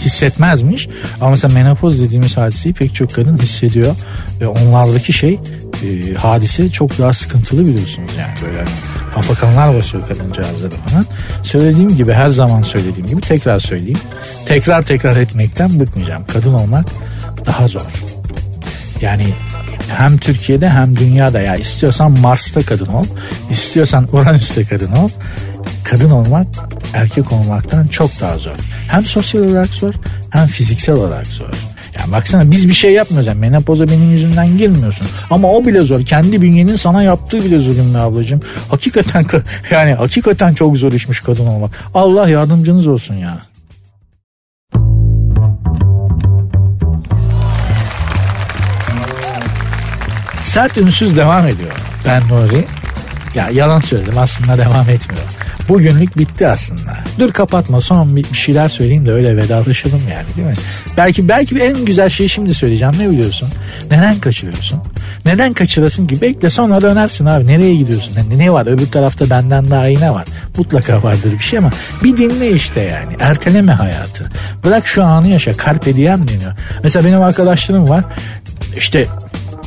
[0.00, 0.88] hissetmezmiş.
[1.20, 3.96] Ama mesela menopoz dediğimiz hadiseyi pek çok kadın hissediyor.
[4.40, 5.40] Ve onlardaki şey
[5.84, 8.68] e, hadise çok daha sıkıntılı biliyorsunuz yani böyle hani
[9.16, 11.06] afakanlar basıyor kadıncağızlara falan.
[11.42, 13.98] Söylediğim gibi her zaman söylediğim gibi tekrar söyleyeyim.
[14.46, 16.24] Tekrar tekrar etmekten bıkmayacağım.
[16.32, 16.86] Kadın olmak
[17.46, 17.86] daha zor.
[19.00, 19.34] Yani
[19.88, 23.04] hem Türkiye'de hem dünyada ya istiyorsan Mars'ta kadın ol,
[23.50, 25.08] istiyorsan Uranüs'te kadın ol.
[25.84, 26.46] Kadın olmak
[26.94, 28.56] erkek olmaktan çok daha zor.
[28.88, 29.94] Hem sosyal olarak zor
[30.30, 31.48] hem fiziksel olarak zor.
[31.98, 33.26] Yani baksana biz bir şey yapmıyoruz.
[33.26, 35.06] Yani menopoza benim yüzümden girmiyorsun.
[35.30, 36.06] Ama o bile zor.
[36.06, 38.40] Kendi bünyenin sana yaptığı bile zulüm ablacığım.
[38.68, 39.26] Hakikaten
[39.70, 41.70] yani hakikaten çok zor işmiş kadın olmak.
[41.94, 43.38] Allah yardımcınız olsun ya.
[50.42, 51.72] Sert ünsüz devam ediyor.
[52.06, 52.64] Ben Nuri.
[53.34, 55.24] Ya yalan söyledim aslında devam etmiyor.
[55.72, 56.96] Bugünlük bitti aslında.
[57.18, 60.54] Dur kapatma son bir, şeyler söyleyeyim de öyle vedalaşalım yani değil mi?
[60.96, 63.48] Belki belki en güzel şeyi şimdi söyleyeceğim ne biliyorsun?
[63.90, 64.80] Neden kaçırıyorsun?
[65.24, 66.20] Neden kaçırasın ki?
[66.20, 67.46] Bekle sonra dönersin abi.
[67.46, 68.14] Nereye gidiyorsun?
[68.30, 68.66] Ne, ne var?
[68.66, 70.24] Öbür tarafta benden daha iyi ne var?
[70.56, 71.70] Mutlaka vardır bir şey ama
[72.04, 73.16] bir dinle işte yani.
[73.20, 74.28] Erteleme hayatı.
[74.64, 75.52] Bırak şu anı yaşa.
[75.52, 76.52] Carpe diem deniyor.
[76.82, 78.04] Mesela benim arkadaşlarım var.
[78.76, 79.06] İşte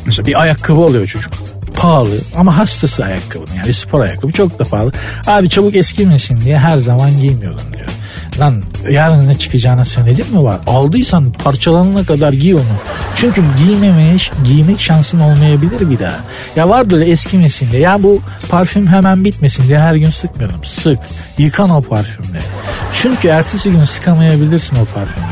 [0.06, 1.34] mesela bir ayakkabı alıyor çocuk
[1.78, 4.92] pahalı ama hastası ayakkabının yani spor ayakkabı çok da pahalı.
[5.28, 7.90] Abi çabuk eskimesin diye her zaman giymiyorum diyor.
[8.40, 10.60] Lan yarın ne çıkacağına senedim mi var?
[10.68, 12.62] Aldıysan parçalanana kadar giy onu.
[13.16, 16.20] Çünkü giymemeye, giymek şansın olmayabilir bir daha.
[16.56, 17.82] Ya vardır eskimesin diye.
[17.82, 20.64] Ya bu parfüm hemen bitmesin diye her gün sıkmıyorum.
[20.64, 21.00] Sık.
[21.38, 22.40] Yıkan o parfümle.
[22.94, 25.26] Çünkü ertesi gün sıkamayabilirsin o parfümü.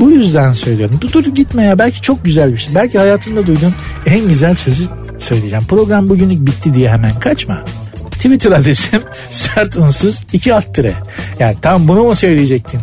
[0.00, 0.98] Bu yüzden söylüyorum.
[1.00, 1.78] Dur, dur gitme ya.
[1.78, 2.74] Belki çok güzel bir şey.
[2.74, 3.74] Belki hayatında duyduğun
[4.06, 4.84] en güzel sözü
[5.24, 5.64] söyleyeceğim.
[5.64, 7.64] Program bugünlük bitti diye hemen kaçma.
[8.10, 10.92] Twitter adresim sert unsuz iki alt tire.
[11.38, 12.80] Yani tam bunu mu söyleyecektin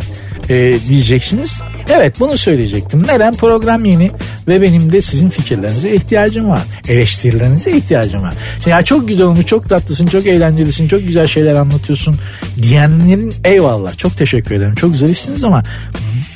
[0.49, 1.61] e, diyeceksiniz.
[1.89, 3.03] Evet bunu söyleyecektim.
[3.07, 3.33] Neden?
[3.33, 4.11] Program yeni
[4.47, 6.61] ve benim de sizin fikirlerinize ihtiyacım var.
[6.87, 8.33] Eleştirilerinize ihtiyacım var.
[8.65, 12.15] Ya çok güzel olmuş, çok tatlısın, çok eğlencelisin, çok güzel şeyler anlatıyorsun
[12.61, 13.97] diyenlerin eyvallah.
[13.97, 14.75] Çok teşekkür ederim.
[14.75, 15.63] Çok zarifsiniz ama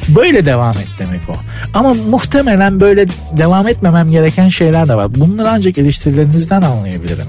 [0.10, 1.34] böyle devam et demek o.
[1.74, 3.06] Ama muhtemelen böyle
[3.38, 5.16] devam etmemem gereken şeyler de var.
[5.16, 7.26] Bunları ancak eleştirilerinizden anlayabilirim.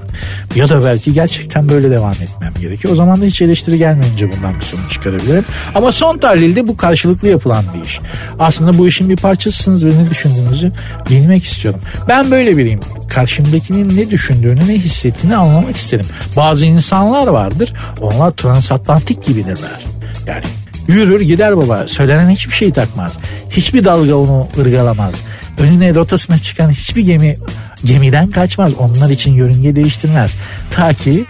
[0.55, 2.93] Ya da belki gerçekten böyle devam etmem gerekiyor.
[2.93, 5.45] O zaman da hiç eleştiri gelmeyince bundan bir sonuç çıkarabilirim.
[5.75, 7.99] Ama son tahlilde bu karşılıklı yapılan bir iş.
[8.39, 10.71] Aslında bu işin bir parçasısınız ve ne düşündüğünüzü
[11.09, 11.79] bilmek istiyorum.
[12.07, 12.79] Ben böyle biriyim.
[13.09, 16.05] Karşımdakinin ne düşündüğünü, ne hissettiğini anlamak isterim.
[16.35, 17.73] Bazı insanlar vardır.
[18.01, 19.85] Onlar transatlantik gibidirler.
[20.27, 20.43] Yani
[20.87, 21.87] Yürür gider baba.
[21.87, 23.17] Söylenen hiçbir şey takmaz.
[23.49, 25.15] Hiçbir dalga onu ırgalamaz.
[25.59, 27.35] Önüne rotasına çıkan hiçbir gemi
[27.83, 28.73] gemiden kaçmaz.
[28.73, 30.35] Onlar için yörünge değiştirmez.
[30.71, 31.25] Ta ki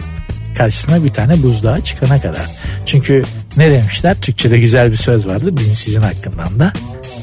[0.56, 2.46] karşısına bir tane buzdağı çıkana kadar.
[2.86, 3.22] Çünkü
[3.56, 4.16] ne demişler?
[4.20, 5.56] Türkçe'de güzel bir söz vardır.
[5.56, 6.72] Dinsizin hakkından da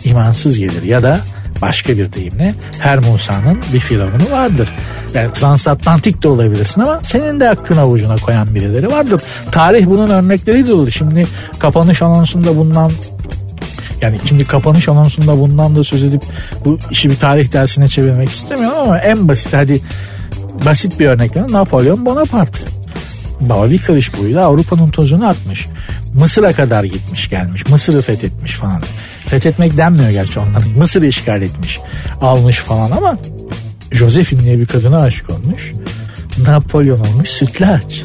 [0.04, 1.20] imansız gelir ya da
[1.62, 4.70] başka bir deyimle her Musa'nın bir firavunu vardır.
[5.14, 9.22] Yani transatlantik de olabilirsin ama senin de aklına avucuna koyan birileri vardır.
[9.52, 10.92] Tarih bunun örnekleri de olur.
[10.92, 11.28] Şimdi
[11.60, 12.92] kapanış anonsunda bundan
[14.02, 16.22] yani şimdi kapanış anonsunda bundan da söz edip
[16.66, 19.82] bu işi bir tarih dersine çevirmek istemiyorum ama en basit hadi
[20.66, 22.60] basit bir örnek Napolyon Bonaparte.
[23.42, 25.68] Bali karış boyuyla Avrupa'nın tozunu atmış.
[26.14, 27.68] Mısır'a kadar gitmiş gelmiş.
[27.70, 28.82] Mısır'ı fethetmiş falan.
[29.28, 30.70] Fethetmek denmiyor gerçi onların.
[30.78, 31.80] Mısır'ı işgal etmiş.
[32.22, 33.18] Almış falan ama
[33.92, 35.72] Josephine diye bir kadına aşık olmuş.
[36.48, 38.04] Napolyon olmuş sütlaç.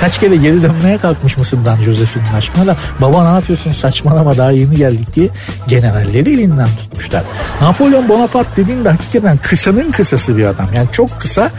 [0.00, 4.76] Kaç kere geri dönmeye kalkmış Mısır'dan Josephine'in aşkına da baba ne yapıyorsun saçmalama daha yeni
[4.76, 5.28] geldik diye
[5.68, 7.22] generalleri elinden tutmuşlar.
[7.60, 10.68] Napolyon Bonaparte dediğinde hakikaten kısanın kısası bir adam.
[10.74, 11.50] Yani çok kısa.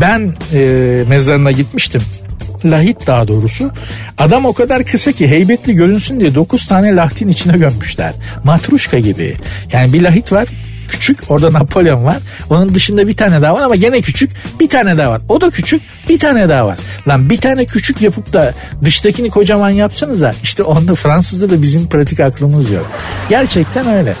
[0.00, 2.02] Ben e, mezarına gitmiştim
[2.64, 3.70] lahit daha doğrusu.
[4.18, 8.14] Adam o kadar kısa ki heybetli görünsün diye 9 tane lahtin içine gömmüşler.
[8.44, 9.36] Matruşka gibi.
[9.72, 10.48] Yani bir lahit var
[10.92, 11.18] küçük.
[11.28, 12.16] Orada Napolyon var.
[12.50, 14.30] Onun dışında bir tane daha var ama gene küçük.
[14.60, 15.22] Bir tane daha var.
[15.28, 15.82] O da küçük.
[16.08, 16.78] Bir tane daha var.
[17.08, 18.54] Lan bir tane küçük yapıp da
[18.84, 20.32] dıştakini kocaman yapsanıza.
[20.42, 22.90] İşte onda Fransız'da da bizim pratik aklımız yok.
[23.28, 24.14] Gerçekten öyle.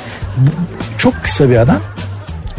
[0.98, 1.80] Çok kısa bir adam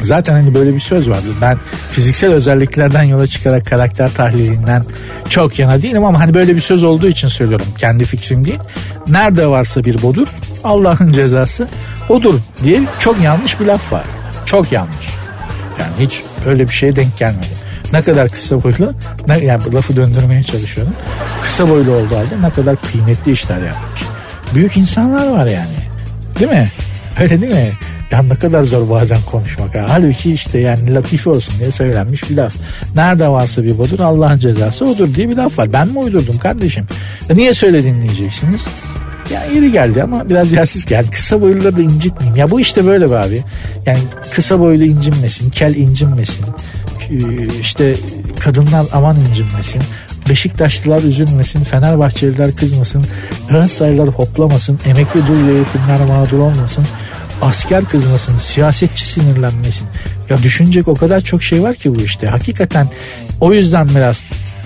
[0.03, 1.27] Zaten hani böyle bir söz vardı.
[1.41, 1.57] Ben
[1.91, 4.85] fiziksel özelliklerden yola çıkarak karakter tahlilinden
[5.29, 7.65] çok yana değilim ama hani böyle bir söz olduğu için söylüyorum.
[7.77, 8.59] Kendi fikrim değil.
[9.07, 10.27] Nerede varsa bir bodur
[10.63, 11.67] Allah'ın cezası
[12.09, 14.03] odur diye çok yanlış bir laf var.
[14.45, 15.07] Çok yanlış.
[15.79, 17.63] Yani hiç öyle bir şeye denk gelmedi.
[17.93, 18.93] Ne kadar kısa boylu,
[19.27, 20.93] ne, yani lafı döndürmeye çalışıyorum.
[21.41, 24.01] Kısa boylu olduğu halde ne kadar kıymetli işler yapmış.
[24.55, 25.77] Büyük insanlar var yani.
[26.39, 26.71] Değil mi?
[27.19, 27.71] Öyle değil mi?
[28.13, 29.75] Ya ne kadar zor bazen konuşmak.
[29.75, 29.85] Ha.
[29.87, 32.55] Halbuki işte yani latife olsun diye söylenmiş bir laf.
[32.95, 35.73] Nerede varsa bir bodur Allah'ın cezası odur diye bir laf var.
[35.73, 36.85] Ben mi uydurdum kardeşim?
[37.29, 38.65] Ya niye söyledin diyeceksiniz.
[39.33, 41.09] Ya iri geldi ama biraz yersiz geldi.
[41.11, 42.35] Kısa boyluları da incitmeyeyim.
[42.35, 43.43] Ya bu işte böyle be abi.
[43.85, 43.99] Yani
[44.31, 46.45] kısa boylu incinmesin, kel incinmesin.
[47.09, 47.15] Ee,
[47.61, 47.95] işte
[48.39, 49.81] kadınlar aman incinmesin.
[50.29, 53.05] Beşiktaşlılar üzülmesin, Fenerbahçeliler kızmasın,
[53.49, 56.85] Galatasaraylılar hoplamasın, emekli dul yetimler mağdur olmasın
[57.43, 59.87] asker kızmasın, siyasetçi sinirlenmesin.
[60.29, 62.27] Ya düşünecek o kadar çok şey var ki bu işte.
[62.27, 62.89] Hakikaten
[63.41, 64.23] o yüzden biraz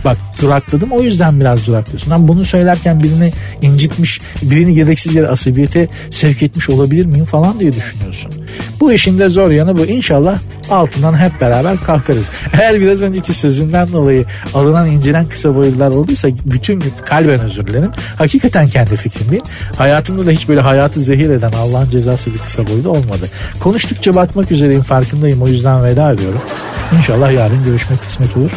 [0.08, 2.12] bak durakladım o yüzden biraz duraklıyorsun.
[2.12, 3.32] Ama bunu söylerken birini
[3.62, 8.32] incitmiş, birini gereksiz yere asabiyete sevk etmiş olabilir miyim falan diye düşünüyorsun.
[8.80, 9.86] Bu işin de zor yanı bu.
[9.86, 10.40] İnşallah
[10.70, 12.30] altından hep beraber kalkarız.
[12.54, 17.92] Eğer biraz önceki sözümden dolayı alınan incelen kısa boylular olduysa bütün kalben özür dilerim.
[18.18, 19.44] Hakikaten kendi fikrim değil.
[19.78, 23.30] Hayatımda da hiç böyle hayatı zehir eden Allah'ın cezası bir kısa boylu olmadı.
[23.60, 26.42] Konuştukça batmak üzereyim farkındayım o yüzden veda ediyorum.
[26.98, 28.52] İnşallah yarın görüşmek kısmet olur.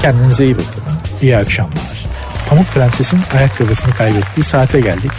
[0.00, 0.82] Kendinize iyi bakın.
[1.22, 2.06] İyi akşamlar.
[2.48, 5.12] Pamuk Prenses'in ayakkabısını kaybettiği saate geldik.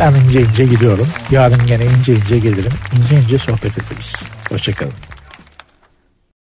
[0.00, 1.08] Ben ince ince gidiyorum.
[1.30, 2.72] Yarın gene ince ince gelirim.
[2.92, 4.22] İnce ince sohbet ederiz.
[4.48, 4.92] Hoşçakalın.